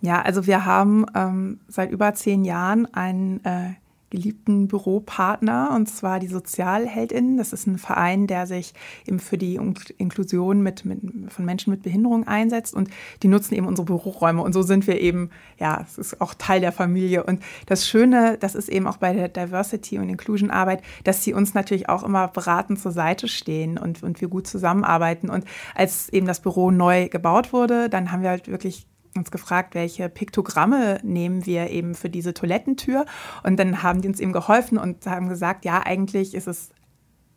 Ja, 0.01 0.23
also 0.23 0.47
wir 0.47 0.65
haben 0.65 1.07
ähm, 1.15 1.61
seit 1.69 1.91
über 1.91 2.15
zehn 2.15 2.45
Jahren 2.45 2.93
einen 2.95 3.45
äh, 3.45 3.71
geliebten 4.11 4.69
Büropartner, 4.69 5.71
und 5.75 5.89
zwar 5.89 6.19
die 6.19 6.29
Sozialheldinnen. 6.29 7.37
Das 7.37 7.53
ist 7.53 7.67
ein 7.67 7.79
Verein, 7.79 8.27
der 8.27 8.47
sich 8.47 8.73
eben 9.07 9.19
für 9.19 9.37
die 9.37 9.57
Inklusion 9.99 10.63
mit, 10.63 10.85
mit, 10.85 11.01
von 11.29 11.45
Menschen 11.45 11.71
mit 11.71 11.83
Behinderung 11.83 12.27
einsetzt. 12.27 12.75
Und 12.75 12.89
die 13.23 13.29
nutzen 13.29 13.55
eben 13.55 13.67
unsere 13.67 13.87
Büroräume. 13.87 14.43
Und 14.43 14.53
so 14.53 14.63
sind 14.63 14.87
wir 14.87 15.01
eben, 15.01 15.31
ja, 15.59 15.85
es 15.87 15.99
ist 15.99 16.21
auch 16.21 16.35
Teil 16.35 16.61
der 16.61 16.73
Familie. 16.73 17.25
Und 17.25 17.43
das 17.67 17.87
Schöne, 17.87 18.39
das 18.39 18.55
ist 18.55 18.69
eben 18.69 18.87
auch 18.87 18.97
bei 18.97 19.13
der 19.13 19.29
Diversity- 19.29 19.99
und 19.99 20.09
Inclusion-Arbeit, 20.09 20.83
dass 21.05 21.23
sie 21.23 21.35
uns 21.35 21.55
natürlich 21.55 21.89
auch 21.89 22.03
immer 22.03 22.29
beratend 22.29 22.81
zur 22.81 22.93
Seite 22.93 23.29
stehen 23.29 23.79
und, 23.79 24.03
und 24.03 24.21
wir 24.21 24.29
gut 24.29 24.47
zusammenarbeiten. 24.47 25.29
Und 25.29 25.45
als 25.75 26.09
eben 26.09 26.27
das 26.27 26.41
Büro 26.41 26.71
neu 26.71 27.09
gebaut 27.09 27.53
wurde, 27.53 27.89
dann 27.89 28.11
haben 28.11 28.23
wir 28.23 28.31
halt 28.31 28.49
wirklich 28.49 28.87
uns 29.17 29.31
gefragt, 29.31 29.75
welche 29.75 30.09
Piktogramme 30.09 31.01
nehmen 31.03 31.47
wir 31.47 31.71
eben 31.71 31.95
für 31.95 32.11
diese 32.11 32.35
Toilettentür. 32.35 33.07
Und 33.43 33.59
dann 33.59 33.83
haben 33.83 34.03
die 34.03 34.09
uns 34.09 34.21
eben 34.21 34.33
geholfen 34.33 34.79
und 34.79 35.07
haben 35.07 35.29
gesagt, 35.29 35.65
ja, 35.65 35.83
eigentlich 35.85 36.35
ist 36.35 36.47
es 36.47 36.71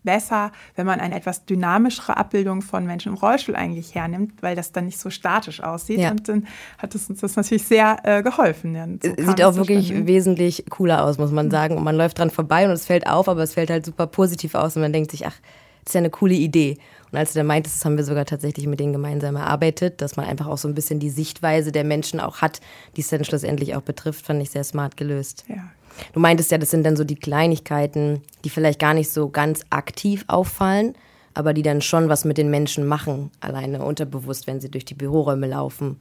besser, 0.04 0.52
wenn 0.76 0.86
man 0.86 1.00
eine 1.00 1.16
etwas 1.16 1.46
dynamischere 1.46 2.18
Abbildung 2.18 2.62
von 2.62 2.86
Menschen 2.86 3.12
im 3.12 3.18
Rollstuhl 3.18 3.56
eigentlich 3.56 3.96
hernimmt, 3.96 4.42
weil 4.42 4.56
das 4.56 4.72
dann 4.72 4.86
nicht 4.86 5.00
so 5.00 5.10
statisch 5.10 5.62
aussieht. 5.62 6.00
Ja. 6.00 6.12
Und 6.12 6.28
dann 6.28 6.48
hat 6.78 6.96
es 6.96 7.10
uns 7.10 7.22
das 7.22 7.36
natürlich 7.36 7.66
sehr 7.66 7.98
äh, 8.04 8.24
geholfen. 8.24 8.76
Ja, 8.76 8.88
so 8.88 9.14
Sieht 9.16 9.44
auch 9.44 9.56
wirklich 9.56 10.08
wesentlich 10.08 10.66
cooler 10.70 11.04
aus, 11.06 11.18
muss 11.18 11.32
man 11.32 11.48
mhm. 11.48 11.52
sagen. 11.52 11.78
Und 11.78 11.84
man 11.84 11.96
läuft 11.96 12.20
dran 12.20 12.30
vorbei 12.30 12.66
und 12.66 12.72
es 12.72 12.86
fällt 12.86 13.08
auf, 13.08 13.30
aber 13.30 13.44
es 13.44 13.54
fällt 13.54 13.70
halt 13.70 13.86
super 13.86 14.08
positiv 14.08 14.56
aus 14.56 14.76
und 14.76 14.82
man 14.82 14.94
denkt 14.94 15.12
sich, 15.12 15.28
ach, 15.28 15.36
ist 15.86 15.94
ja 15.96 16.00
eine 16.00 16.10
coole 16.10 16.36
Idee. 16.36 16.78
Und 17.12 17.18
als 17.18 17.34
du 17.34 17.40
dann 17.40 17.48
meintest, 17.48 17.78
das 17.78 17.86
haben 17.86 17.98
wir 17.98 18.04
sogar 18.04 18.26
tatsächlich 18.26 18.68
mit 18.68 18.80
denen 18.80 18.94
gemeinsam 18.94 19.36
erarbeitet, 19.36 20.02
dass 20.02 20.16
man 20.16 20.26
einfach 20.26 20.48
auch 20.48 20.58
so 20.58 20.68
ein 20.68 20.76
bisschen 20.76 21.00
die 21.00 21.10
Sichtweise 21.10 21.72
der 21.72 21.84
Menschen 21.84 22.20
auch 22.20 22.42
hat, 22.42 22.62
die 22.96 23.02
es 23.02 23.10
dann 23.10 23.26
schlussendlich 23.26 23.76
auch 23.76 23.82
betrifft, 23.82 24.26
fand 24.26 24.42
ich 24.42 24.52
sehr 24.52 24.64
smart 24.64 24.96
gelöst. 24.96 25.44
Ja. 25.48 25.72
Du 26.14 26.20
meintest 26.20 26.52
ja, 26.52 26.58
das 26.58 26.72
sind 26.72 26.86
dann 26.86 26.96
so 26.96 27.04
die 27.04 27.16
Kleinigkeiten, 27.16 28.22
die 28.46 28.50
vielleicht 28.50 28.80
gar 28.80 28.94
nicht 28.94 29.12
so 29.12 29.30
ganz 29.30 29.62
aktiv 29.70 30.24
auffallen, 30.28 30.96
aber 31.34 31.54
die 31.54 31.64
dann 31.64 31.82
schon 31.82 32.08
was 32.08 32.24
mit 32.24 32.38
den 32.38 32.50
Menschen 32.50 32.86
machen, 32.86 33.30
alleine 33.42 33.84
unterbewusst, 33.84 34.48
wenn 34.48 34.62
sie 34.62 34.72
durch 34.72 34.86
die 34.86 34.94
Büroräume 34.94 35.48
laufen. 35.48 36.00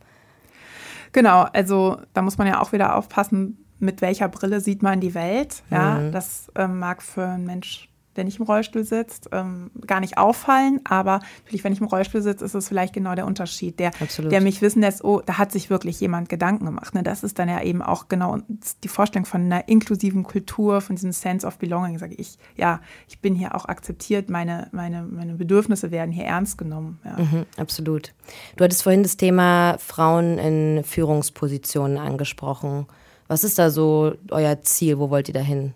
Genau, 1.13 1.43
also 1.43 1.99
da 2.15 2.23
muss 2.23 2.39
man 2.39 2.47
ja 2.47 2.61
auch 2.61 2.73
wieder 2.73 2.97
aufpassen, 2.97 3.59
mit 3.81 4.01
welcher 4.01 4.29
Brille 4.29 4.61
sieht 4.61 4.83
man 4.83 5.01
die 5.01 5.15
Welt. 5.15 5.63
Ja, 5.71 5.95
mhm. 5.95 6.13
das 6.13 6.53
ähm, 6.55 6.79
mag 6.79 7.03
für 7.03 7.27
einen 7.27 7.47
Mensch 7.47 7.90
der 8.21 8.27
nicht 8.27 8.39
im 8.39 8.45
Rollstuhl 8.45 8.85
sitzt, 8.85 9.31
ähm, 9.33 9.71
gar 9.87 10.01
nicht 10.01 10.19
auffallen. 10.19 10.81
Aber 10.85 11.21
natürlich, 11.45 11.65
wenn 11.65 11.73
ich 11.73 11.81
im 11.81 11.87
Rollstuhl 11.87 12.21
sitze, 12.21 12.45
ist 12.45 12.55
es 12.55 12.69
vielleicht 12.69 12.93
genau 12.93 13.15
der 13.15 13.27
Unterschied, 13.27 13.79
der, 13.79 13.93
der 14.19 14.43
mich 14.43 14.61
wissen 14.61 14.83
lässt, 14.83 15.03
oh, 15.03 15.23
da 15.25 15.39
hat 15.39 15.53
sich 15.53 15.71
wirklich 15.71 15.99
jemand 16.01 16.29
Gedanken 16.29 16.67
gemacht. 16.67 16.95
Ne? 16.95 17.03
Das 17.03 17.25
ist 17.25 17.39
dann 17.39 17.49
ja 17.49 17.63
eben 17.63 17.81
auch 17.81 18.09
genau 18.09 18.37
die 18.85 18.89
Vorstellung 18.89 19.25
von 19.25 19.41
einer 19.41 19.69
inklusiven 19.69 20.23
Kultur, 20.23 20.83
von 20.83 20.97
diesem 20.97 21.13
Sense 21.13 21.47
of 21.47 21.57
Belonging. 21.57 21.99
Sage 21.99 22.15
ich, 22.15 22.37
ja, 22.57 22.81
ich 23.09 23.21
bin 23.21 23.35
hier 23.35 23.55
auch 23.55 23.65
akzeptiert, 23.65 24.29
meine, 24.29 24.69
meine, 24.73 25.03
meine 25.03 25.35
Bedürfnisse 25.35 25.91
werden 25.91 26.13
hier 26.13 26.25
ernst 26.25 26.59
genommen. 26.59 26.99
Ja. 27.05 27.17
Mhm, 27.17 27.47
absolut. 27.57 28.13
Du 28.57 28.65
hattest 28.65 28.83
vorhin 28.83 29.03
das 29.03 29.17
Thema 29.17 29.79
Frauen 29.79 30.37
in 30.37 30.85
Führungspositionen 30.85 31.97
angesprochen. 31.97 32.87
Was 33.29 33.45
ist 33.45 33.59
da 33.59 33.71
so 33.71 34.13
euer 34.31 34.61
Ziel? 34.61 34.99
Wo 34.99 35.09
wollt 35.09 35.29
ihr 35.29 35.35
da 35.35 35.41
hin? 35.41 35.73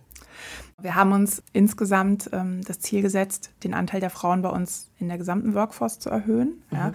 Wir 0.81 0.95
haben 0.95 1.13
uns 1.13 1.43
insgesamt 1.53 2.31
ähm, 2.33 2.63
das 2.65 2.81
Ziel 2.81 3.03
gesetzt, 3.03 3.51
den 3.63 3.75
Anteil 3.75 4.01
der 4.01 4.11
Frauen 4.11 4.43
bei 4.43 4.51
uns 4.51 4.91
in 4.99 5.09
der 5.09 5.19
gesamten 5.19 5.55
Workforce 5.55 5.99
zu 5.99 6.11
erhöhen. 6.11 6.63
Mhm. 6.71 6.77
Ja. 6.77 6.93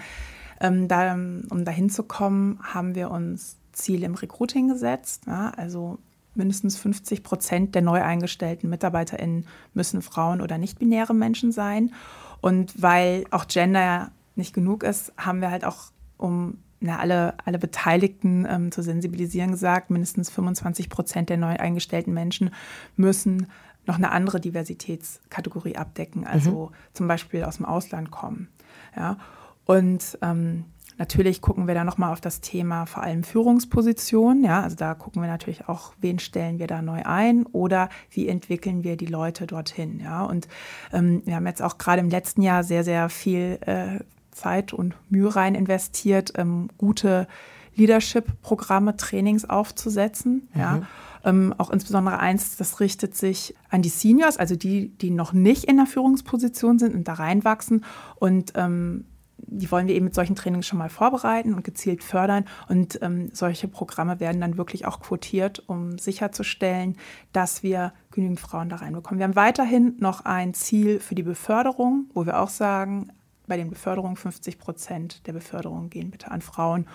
Ähm, 0.62 0.88
da, 0.88 1.14
um 1.14 1.64
dahin 1.64 1.90
zu 1.90 2.04
kommen, 2.04 2.60
haben 2.62 2.96
wir 2.96 3.12
uns 3.12 3.58
Ziel 3.72 4.04
im 4.04 4.16
Recruiting 4.16 4.68
gesetzt. 4.68 5.24
Ja. 5.26 5.52
Also 5.56 6.00
mindestens 6.36 6.78
50 6.78 7.24
Prozent 7.24 7.76
der 7.76 7.82
neu 7.82 8.02
eingestellten 8.02 8.70
MitarbeiterInnen 8.70 9.46
müssen 9.74 10.02
Frauen 10.02 10.42
oder 10.42 10.58
nicht-binäre 10.58 11.14
Menschen 11.14 11.52
sein. 11.52 11.94
Und 12.42 12.82
weil 12.82 13.26
auch 13.32 13.48
Gender 13.48 14.12
nicht 14.36 14.54
genug 14.54 14.84
ist, 14.84 15.14
haben 15.18 15.42
wir 15.42 15.52
halt 15.52 15.66
auch, 15.66 15.92
um 16.18 16.58
na, 16.82 16.98
alle, 17.00 17.34
alle 17.46 17.60
Beteiligten 17.60 18.48
ähm, 18.50 18.72
zu 18.72 18.82
sensibilisieren, 18.82 19.52
gesagt, 19.52 19.90
mindestens 19.90 20.30
25 20.30 20.90
Prozent 20.90 21.30
der 21.30 21.38
neu 21.38 21.58
eingestellten 21.58 22.14
Menschen 22.14 22.52
müssen 22.96 23.48
noch 23.90 23.98
eine 23.98 24.12
andere 24.12 24.40
Diversitätskategorie 24.40 25.76
abdecken, 25.76 26.26
also 26.26 26.68
mhm. 26.68 26.76
zum 26.94 27.08
Beispiel 27.08 27.44
aus 27.44 27.58
dem 27.58 27.66
Ausland 27.66 28.12
kommen. 28.12 28.48
Ja. 28.96 29.18
Und 29.66 30.18
ähm, 30.22 30.66
natürlich 30.98 31.42
gucken 31.42 31.68
wir 31.68 31.74
da 31.74 31.84
nochmal 31.84 32.14
auf 32.14 32.22
das 32.22 32.40
Thema 32.40 32.86
vor 32.86 33.04
allem 33.04 33.24
Führungspositionen. 33.24 34.44
Ja, 34.44 34.62
also 34.62 34.76
da 34.76 34.94
gucken 34.94 35.22
wir 35.22 35.28
natürlich 35.28 35.68
auch, 35.68 35.94
wen 36.00 36.20
stellen 36.20 36.60
wir 36.60 36.68
da 36.68 36.82
neu 36.82 37.02
ein 37.04 37.46
oder 37.48 37.90
wie 38.12 38.28
entwickeln 38.28 38.84
wir 38.84 38.96
die 38.96 39.08
Leute 39.08 39.48
dorthin. 39.48 40.00
Ja, 40.00 40.24
und 40.24 40.48
ähm, 40.94 41.24
wir 41.26 41.36
haben 41.36 41.48
jetzt 41.48 41.64
auch 41.64 41.80
gerade 41.80 42.00
im 42.00 42.10
letzten 42.10 42.44
Jahr 42.44 42.64
sehr, 42.64 42.84
sehr 42.84 43.10
viel 43.10 43.58
äh, 43.66 44.04
Zeit 44.32 44.72
und 44.72 44.96
Mühe 45.10 45.36
rein 45.36 45.56
investiert, 45.56 46.34
ähm, 46.36 46.70
gute 46.78 47.28
Leadership-Programme, 47.76 48.98
Trainings 48.98 49.50
aufzusetzen. 49.50 50.48
Mhm. 50.54 50.60
Ja. 50.60 50.82
Ähm, 51.24 51.54
auch 51.58 51.70
insbesondere 51.70 52.20
eins, 52.20 52.58
das 52.58 52.80
richtet 52.80 53.16
sich 53.16 53.56
an 53.70 53.82
die 53.82 53.90
Seniors, 53.90 54.38
also 54.38 54.56
die, 54.56 54.90
die 54.98 55.12
noch 55.12 55.34
nicht 55.34 55.66
in 55.66 55.78
der 55.78 55.86
Führungsposition 55.86 56.80
sind 56.80 56.96
und 56.96 57.08
da 57.08 57.14
reinwachsen. 57.14 57.86
Und 58.16 58.54
ähm, 58.56 59.06
die 59.38 59.72
wollen 59.72 59.88
wir 59.88 59.96
eben 59.96 60.06
mit 60.06 60.16
solchen 60.16 60.36
Trainings 60.36 60.68
schon 60.68 60.80
mal 60.80 60.90
vorbereiten 60.90 61.54
und 61.54 61.64
gezielt 61.64 62.04
fördern. 62.04 62.46
Und 62.68 63.02
ähm, 63.02 63.30
solche 63.34 63.68
Programme 63.68 64.20
werden 64.20 64.42
dann 64.42 64.58
wirklich 64.58 64.86
auch 64.86 65.00
quotiert, 65.00 65.64
um 65.68 65.98
sicherzustellen, 65.98 66.96
dass 67.34 67.64
wir 67.64 67.94
genügend 68.12 68.40
Frauen 68.40 68.70
da 68.70 68.78
reinbekommen. 68.78 69.20
Wir 69.20 69.26
haben 69.26 69.36
weiterhin 69.36 69.96
noch 70.00 70.26
ein 70.26 70.54
Ziel 70.54 71.00
für 71.00 71.16
die 71.16 71.24
Beförderung, 71.24 72.10
wo 72.14 72.26
wir 72.26 72.40
auch 72.40 72.50
sagen, 72.50 73.12
bei 73.48 73.58
den 73.58 73.70
Beförderungen 73.70 74.16
50 74.16 74.60
Prozent 74.60 75.28
der 75.28 75.34
Beförderungen 75.34 75.90
gehen 75.90 76.12
bitte 76.12 76.32
an 76.32 76.42
Frauen 76.42 76.86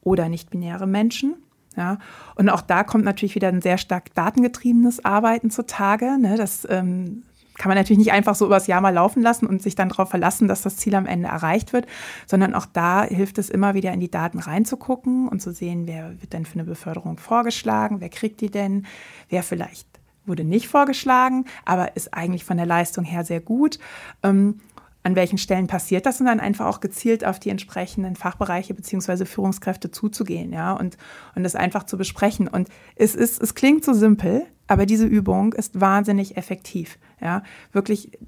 oder 0.00 0.28
nicht-binäre 0.28 0.86
Menschen. 0.86 1.36
Ja, 1.78 1.98
und 2.34 2.48
auch 2.48 2.60
da 2.60 2.82
kommt 2.82 3.04
natürlich 3.04 3.36
wieder 3.36 3.46
ein 3.46 3.62
sehr 3.62 3.78
stark 3.78 4.12
datengetriebenes 4.14 5.04
Arbeiten 5.04 5.48
zutage. 5.48 6.18
Ne? 6.18 6.34
Das 6.36 6.66
ähm, 6.68 7.22
kann 7.56 7.68
man 7.68 7.78
natürlich 7.78 7.98
nicht 7.98 8.10
einfach 8.10 8.34
so 8.34 8.46
übers 8.46 8.66
Jahr 8.66 8.80
mal 8.80 8.92
laufen 8.92 9.22
lassen 9.22 9.46
und 9.46 9.62
sich 9.62 9.76
dann 9.76 9.88
darauf 9.88 10.10
verlassen, 10.10 10.48
dass 10.48 10.62
das 10.62 10.76
Ziel 10.76 10.96
am 10.96 11.06
Ende 11.06 11.28
erreicht 11.28 11.72
wird, 11.72 11.86
sondern 12.26 12.52
auch 12.54 12.66
da 12.66 13.04
hilft 13.04 13.38
es 13.38 13.48
immer 13.48 13.74
wieder 13.74 13.92
in 13.92 14.00
die 14.00 14.10
Daten 14.10 14.40
reinzugucken 14.40 15.28
und 15.28 15.40
zu 15.40 15.52
sehen, 15.52 15.86
wer 15.86 16.20
wird 16.20 16.32
denn 16.32 16.46
für 16.46 16.54
eine 16.54 16.64
Beförderung 16.64 17.16
vorgeschlagen, 17.16 18.00
wer 18.00 18.08
kriegt 18.08 18.40
die 18.40 18.50
denn, 18.50 18.84
wer 19.28 19.44
vielleicht 19.44 19.86
wurde 20.26 20.42
nicht 20.42 20.66
vorgeschlagen, 20.66 21.44
aber 21.64 21.96
ist 21.96 22.12
eigentlich 22.12 22.44
von 22.44 22.56
der 22.56 22.66
Leistung 22.66 23.04
her 23.04 23.24
sehr 23.24 23.40
gut. 23.40 23.78
Ähm, 24.24 24.60
an 25.02 25.16
welchen 25.16 25.38
Stellen 25.38 25.66
passiert 25.66 26.06
das 26.06 26.20
und 26.20 26.26
dann 26.26 26.40
einfach 26.40 26.66
auch 26.66 26.80
gezielt 26.80 27.24
auf 27.24 27.38
die 27.38 27.50
entsprechenden 27.50 28.16
Fachbereiche 28.16 28.74
beziehungsweise 28.74 29.26
Führungskräfte 29.26 29.90
zuzugehen, 29.90 30.52
ja, 30.52 30.72
und, 30.72 30.96
und 31.34 31.44
das 31.44 31.54
einfach 31.54 31.84
zu 31.84 31.96
besprechen. 31.96 32.48
Und 32.48 32.68
es 32.96 33.14
ist, 33.14 33.40
es 33.40 33.54
klingt 33.54 33.84
so 33.84 33.92
simpel, 33.92 34.46
aber 34.66 34.86
diese 34.86 35.06
Übung 35.06 35.54
ist 35.54 35.80
wahnsinnig 35.80 36.36
effektiv, 36.36 36.98
ja, 37.20 37.42
wirklich 37.72 38.18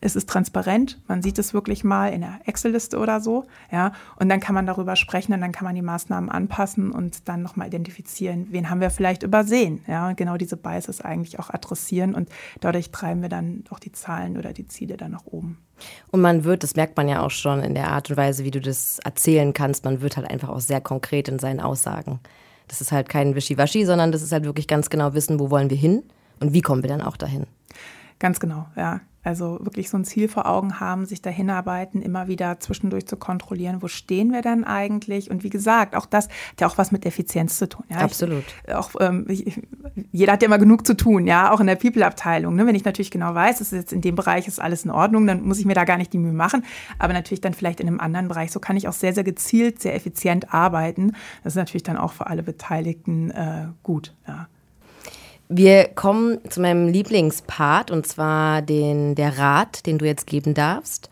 es 0.00 0.16
ist 0.16 0.28
transparent, 0.28 1.00
man 1.08 1.22
sieht 1.22 1.38
es 1.38 1.54
wirklich 1.54 1.84
mal 1.84 2.08
in 2.08 2.20
der 2.20 2.40
Excel-Liste 2.44 2.98
oder 2.98 3.20
so, 3.20 3.46
ja, 3.70 3.92
und 4.16 4.28
dann 4.28 4.40
kann 4.40 4.54
man 4.54 4.66
darüber 4.66 4.96
sprechen 4.96 5.32
und 5.32 5.40
dann 5.40 5.52
kann 5.52 5.64
man 5.64 5.74
die 5.74 5.82
Maßnahmen 5.82 6.30
anpassen 6.30 6.90
und 6.92 7.28
dann 7.28 7.42
nochmal 7.42 7.68
identifizieren, 7.68 8.48
wen 8.50 8.68
haben 8.68 8.80
wir 8.80 8.90
vielleicht 8.90 9.22
übersehen, 9.22 9.82
ja, 9.86 10.08
und 10.08 10.16
genau 10.16 10.36
diese 10.36 10.56
Biases 10.56 11.00
eigentlich 11.00 11.38
auch 11.38 11.50
adressieren 11.50 12.14
und 12.14 12.28
dadurch 12.60 12.90
treiben 12.90 13.22
wir 13.22 13.28
dann 13.28 13.64
auch 13.70 13.78
die 13.78 13.92
Zahlen 13.92 14.36
oder 14.36 14.52
die 14.52 14.66
Ziele 14.66 14.96
dann 14.96 15.12
nach 15.12 15.26
oben. 15.26 15.58
Und 16.10 16.20
man 16.20 16.44
wird, 16.44 16.62
das 16.62 16.76
merkt 16.76 16.96
man 16.98 17.08
ja 17.08 17.22
auch 17.22 17.30
schon 17.30 17.60
in 17.60 17.74
der 17.74 17.88
Art 17.88 18.10
und 18.10 18.16
Weise, 18.16 18.44
wie 18.44 18.50
du 18.50 18.60
das 18.60 18.98
erzählen 18.98 19.54
kannst, 19.54 19.84
man 19.84 20.02
wird 20.02 20.16
halt 20.16 20.30
einfach 20.30 20.50
auch 20.50 20.60
sehr 20.60 20.82
konkret 20.82 21.28
in 21.28 21.38
seinen 21.38 21.60
Aussagen. 21.60 22.20
Das 22.68 22.80
ist 22.80 22.92
halt 22.92 23.08
kein 23.08 23.34
Wischiwaschi, 23.34 23.86
sondern 23.86 24.12
das 24.12 24.22
ist 24.22 24.30
halt 24.30 24.44
wirklich 24.44 24.68
ganz 24.68 24.90
genau 24.90 25.14
wissen, 25.14 25.40
wo 25.40 25.50
wollen 25.50 25.70
wir 25.70 25.76
hin 25.76 26.02
und 26.38 26.52
wie 26.52 26.60
kommen 26.60 26.82
wir 26.82 26.88
dann 26.90 27.02
auch 27.02 27.16
dahin. 27.16 27.46
Ganz 28.18 28.38
genau, 28.38 28.66
ja. 28.76 29.00
Also 29.22 29.58
wirklich 29.60 29.90
so 29.90 29.98
ein 29.98 30.04
Ziel 30.04 30.28
vor 30.28 30.46
Augen 30.46 30.80
haben, 30.80 31.04
sich 31.04 31.20
dahin 31.20 31.50
arbeiten, 31.50 32.00
immer 32.00 32.26
wieder 32.26 32.58
zwischendurch 32.58 33.06
zu 33.06 33.16
kontrollieren, 33.16 33.82
wo 33.82 33.88
stehen 33.88 34.32
wir 34.32 34.40
denn 34.40 34.64
eigentlich? 34.64 35.30
Und 35.30 35.44
wie 35.44 35.50
gesagt, 35.50 35.94
auch 35.94 36.06
das 36.06 36.28
hat 36.28 36.60
ja 36.60 36.66
auch 36.66 36.78
was 36.78 36.90
mit 36.90 37.04
Effizienz 37.04 37.58
zu 37.58 37.68
tun. 37.68 37.84
Ja? 37.90 37.98
Absolut. 37.98 38.44
Ich, 38.66 38.74
auch, 38.74 38.90
ähm, 38.98 39.26
ich, 39.28 39.60
jeder 40.10 40.32
hat 40.32 40.42
ja 40.42 40.46
immer 40.46 40.58
genug 40.58 40.86
zu 40.86 40.96
tun, 40.96 41.26
ja, 41.26 41.52
auch 41.52 41.60
in 41.60 41.66
der 41.66 41.76
People-Abteilung. 41.76 42.54
Ne? 42.54 42.66
Wenn 42.66 42.74
ich 42.74 42.84
natürlich 42.84 43.10
genau 43.10 43.34
weiß, 43.34 43.60
es 43.60 43.72
ist 43.72 43.78
jetzt 43.78 43.92
in 43.92 44.00
dem 44.00 44.14
Bereich 44.14 44.48
ist 44.48 44.58
alles 44.58 44.86
in 44.86 44.90
Ordnung, 44.90 45.26
dann 45.26 45.42
muss 45.42 45.58
ich 45.58 45.66
mir 45.66 45.74
da 45.74 45.84
gar 45.84 45.98
nicht 45.98 46.12
die 46.14 46.18
Mühe 46.18 46.32
machen. 46.32 46.64
Aber 46.98 47.12
natürlich 47.12 47.42
dann 47.42 47.52
vielleicht 47.52 47.80
in 47.80 47.88
einem 47.88 48.00
anderen 48.00 48.28
Bereich. 48.28 48.50
So 48.52 48.60
kann 48.60 48.76
ich 48.76 48.88
auch 48.88 48.94
sehr, 48.94 49.12
sehr 49.12 49.24
gezielt, 49.24 49.82
sehr 49.82 49.94
effizient 49.94 50.54
arbeiten. 50.54 51.12
Das 51.44 51.52
ist 51.52 51.58
natürlich 51.58 51.82
dann 51.82 51.98
auch 51.98 52.12
für 52.12 52.26
alle 52.26 52.42
Beteiligten 52.42 53.30
äh, 53.30 53.66
gut. 53.82 54.14
Ja. 54.26 54.48
Wir 55.52 55.88
kommen 55.88 56.38
zu 56.48 56.60
meinem 56.60 56.86
Lieblingspart 56.86 57.90
und 57.90 58.06
zwar 58.06 58.62
den, 58.62 59.16
der 59.16 59.36
Rat, 59.36 59.84
den 59.84 59.98
du 59.98 60.06
jetzt 60.06 60.28
geben 60.28 60.54
darfst. 60.54 61.10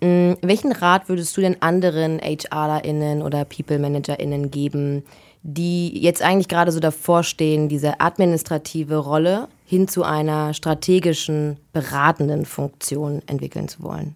Mm, 0.00 0.34
welchen 0.40 0.70
Rat 0.70 1.08
würdest 1.08 1.36
du 1.36 1.40
denn 1.40 1.60
anderen 1.60 2.20
HRlerInnen 2.20 3.22
oder 3.22 3.44
People 3.44 3.80
ManagerInnen 3.80 4.52
geben, 4.52 5.02
die 5.42 6.00
jetzt 6.00 6.22
eigentlich 6.22 6.46
gerade 6.46 6.70
so 6.70 6.78
davor 6.78 7.24
stehen, 7.24 7.68
diese 7.68 8.00
administrative 8.00 8.98
Rolle 8.98 9.48
hin 9.64 9.88
zu 9.88 10.04
einer 10.04 10.54
strategischen, 10.54 11.56
beratenden 11.72 12.44
Funktion 12.44 13.20
entwickeln 13.26 13.66
zu 13.66 13.82
wollen? 13.82 14.14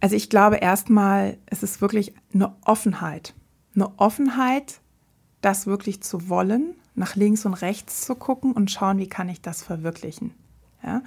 Also 0.00 0.14
ich 0.14 0.30
glaube 0.30 0.58
erstmal, 0.58 1.36
es 1.46 1.64
ist 1.64 1.80
wirklich 1.80 2.14
eine 2.32 2.54
Offenheit. 2.64 3.34
Eine 3.74 3.90
Offenheit, 3.98 4.78
das 5.40 5.66
wirklich 5.66 6.00
zu 6.00 6.28
wollen 6.28 6.76
nach 7.00 7.16
links 7.16 7.44
und 7.46 7.54
rechts 7.54 8.04
zu 8.04 8.14
gucken 8.14 8.52
und 8.52 8.70
schauen, 8.70 8.98
wie 8.98 9.08
kann 9.08 9.28
ich 9.28 9.40
das 9.40 9.62
verwirklichen. 9.62 10.34
Ja? 10.84 11.02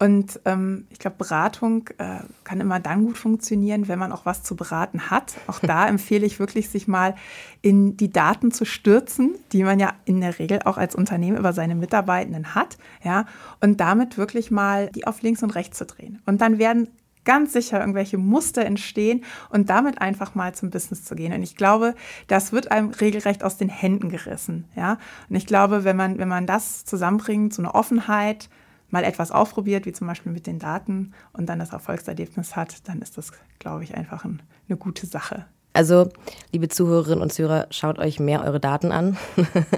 Und 0.00 0.40
ähm, 0.44 0.86
ich 0.90 1.00
glaube, 1.00 1.16
Beratung 1.18 1.88
äh, 1.98 2.20
kann 2.44 2.60
immer 2.60 2.78
dann 2.78 3.04
gut 3.04 3.18
funktionieren, 3.18 3.88
wenn 3.88 3.98
man 3.98 4.12
auch 4.12 4.24
was 4.26 4.44
zu 4.44 4.54
beraten 4.54 5.10
hat. 5.10 5.34
Auch 5.48 5.58
da 5.58 5.88
empfehle 5.88 6.24
ich 6.24 6.38
wirklich, 6.38 6.68
sich 6.68 6.86
mal 6.86 7.16
in 7.62 7.96
die 7.96 8.10
Daten 8.10 8.52
zu 8.52 8.64
stürzen, 8.64 9.34
die 9.52 9.64
man 9.64 9.80
ja 9.80 9.92
in 10.04 10.20
der 10.20 10.38
Regel 10.38 10.60
auch 10.64 10.78
als 10.78 10.94
Unternehmen 10.94 11.36
über 11.36 11.52
seine 11.52 11.74
Mitarbeitenden 11.74 12.54
hat, 12.54 12.78
ja, 13.02 13.26
und 13.60 13.80
damit 13.80 14.16
wirklich 14.16 14.50
mal 14.50 14.88
die 14.88 15.06
auf 15.06 15.22
links 15.22 15.42
und 15.42 15.50
rechts 15.50 15.78
zu 15.78 15.86
drehen. 15.86 16.22
Und 16.26 16.40
dann 16.40 16.58
werden 16.58 16.88
ganz 17.24 17.52
sicher 17.52 17.80
irgendwelche 17.80 18.18
Muster 18.18 18.64
entstehen 18.64 19.24
und 19.50 19.70
damit 19.70 20.00
einfach 20.00 20.34
mal 20.34 20.54
zum 20.54 20.70
Business 20.70 21.04
zu 21.04 21.14
gehen. 21.14 21.32
Und 21.32 21.42
ich 21.42 21.56
glaube, 21.56 21.94
das 22.26 22.52
wird 22.52 22.70
einem 22.70 22.90
regelrecht 22.90 23.44
aus 23.44 23.56
den 23.56 23.68
Händen 23.68 24.08
gerissen. 24.08 24.64
Ja? 24.76 24.98
Und 25.28 25.36
ich 25.36 25.46
glaube, 25.46 25.84
wenn 25.84 25.96
man, 25.96 26.18
wenn 26.18 26.28
man 26.28 26.46
das 26.46 26.84
zusammenbringt, 26.84 27.54
so 27.54 27.62
eine 27.62 27.74
Offenheit, 27.74 28.48
mal 28.90 29.04
etwas 29.04 29.30
ausprobiert, 29.30 29.86
wie 29.86 29.92
zum 29.92 30.06
Beispiel 30.06 30.32
mit 30.32 30.46
den 30.46 30.58
Daten 30.58 31.12
und 31.32 31.46
dann 31.46 31.58
das 31.58 31.72
Erfolgserlebnis 31.72 32.56
hat, 32.56 32.88
dann 32.88 33.02
ist 33.02 33.18
das, 33.18 33.32
glaube 33.58 33.84
ich, 33.84 33.94
einfach 33.94 34.24
ein, 34.24 34.40
eine 34.68 34.78
gute 34.78 35.06
Sache. 35.06 35.44
Also, 35.74 36.08
liebe 36.50 36.68
Zuhörerinnen 36.68 37.22
und 37.22 37.32
Zuhörer, 37.32 37.66
schaut 37.70 37.98
euch 37.98 38.18
mehr 38.18 38.42
eure 38.42 38.58
Daten 38.58 38.90
an 38.90 39.16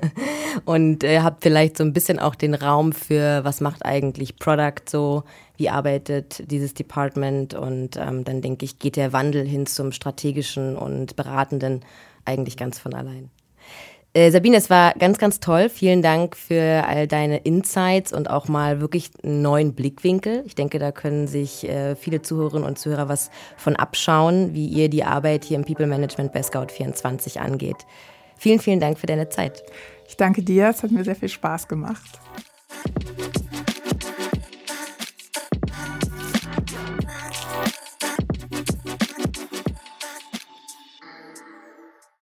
und 0.64 1.04
äh, 1.04 1.20
habt 1.20 1.42
vielleicht 1.42 1.76
so 1.76 1.84
ein 1.84 1.92
bisschen 1.92 2.18
auch 2.18 2.34
den 2.34 2.54
Raum 2.54 2.92
für, 2.92 3.44
was 3.44 3.60
macht 3.60 3.84
eigentlich 3.84 4.36
Product 4.36 4.88
so, 4.88 5.24
wie 5.60 5.68
arbeitet 5.68 6.50
dieses 6.50 6.72
Department 6.72 7.52
und 7.52 7.98
ähm, 7.98 8.24
dann 8.24 8.40
denke 8.40 8.64
ich, 8.64 8.78
geht 8.78 8.96
der 8.96 9.12
Wandel 9.12 9.46
hin 9.46 9.66
zum 9.66 9.92
strategischen 9.92 10.74
und 10.74 11.16
beratenden 11.16 11.84
eigentlich 12.24 12.56
ganz 12.56 12.78
von 12.78 12.94
allein. 12.94 13.30
Äh, 14.14 14.30
Sabine, 14.30 14.56
es 14.56 14.70
war 14.70 14.94
ganz, 14.94 15.18
ganz 15.18 15.38
toll. 15.38 15.68
Vielen 15.68 16.00
Dank 16.00 16.34
für 16.34 16.84
all 16.86 17.06
deine 17.06 17.36
Insights 17.38 18.12
und 18.14 18.30
auch 18.30 18.48
mal 18.48 18.80
wirklich 18.80 19.10
einen 19.22 19.42
neuen 19.42 19.74
Blickwinkel. 19.74 20.42
Ich 20.46 20.54
denke, 20.54 20.78
da 20.78 20.92
können 20.92 21.28
sich 21.28 21.68
äh, 21.68 21.94
viele 21.94 22.22
Zuhörerinnen 22.22 22.66
und 22.66 22.78
Zuhörer 22.78 23.10
was 23.10 23.30
von 23.58 23.76
abschauen, 23.76 24.54
wie 24.54 24.66
ihr 24.66 24.88
die 24.88 25.04
Arbeit 25.04 25.44
hier 25.44 25.58
im 25.58 25.64
People 25.64 25.86
Management 25.86 26.32
bei 26.32 26.40
Scout24 26.40 27.38
angeht. 27.38 27.86
Vielen, 28.38 28.60
vielen 28.60 28.80
Dank 28.80 28.98
für 28.98 29.06
deine 29.06 29.28
Zeit. 29.28 29.62
Ich 30.08 30.16
danke 30.16 30.42
dir. 30.42 30.70
Es 30.70 30.82
hat 30.82 30.90
mir 30.90 31.04
sehr 31.04 31.16
viel 31.16 31.28
Spaß 31.28 31.68
gemacht. 31.68 32.18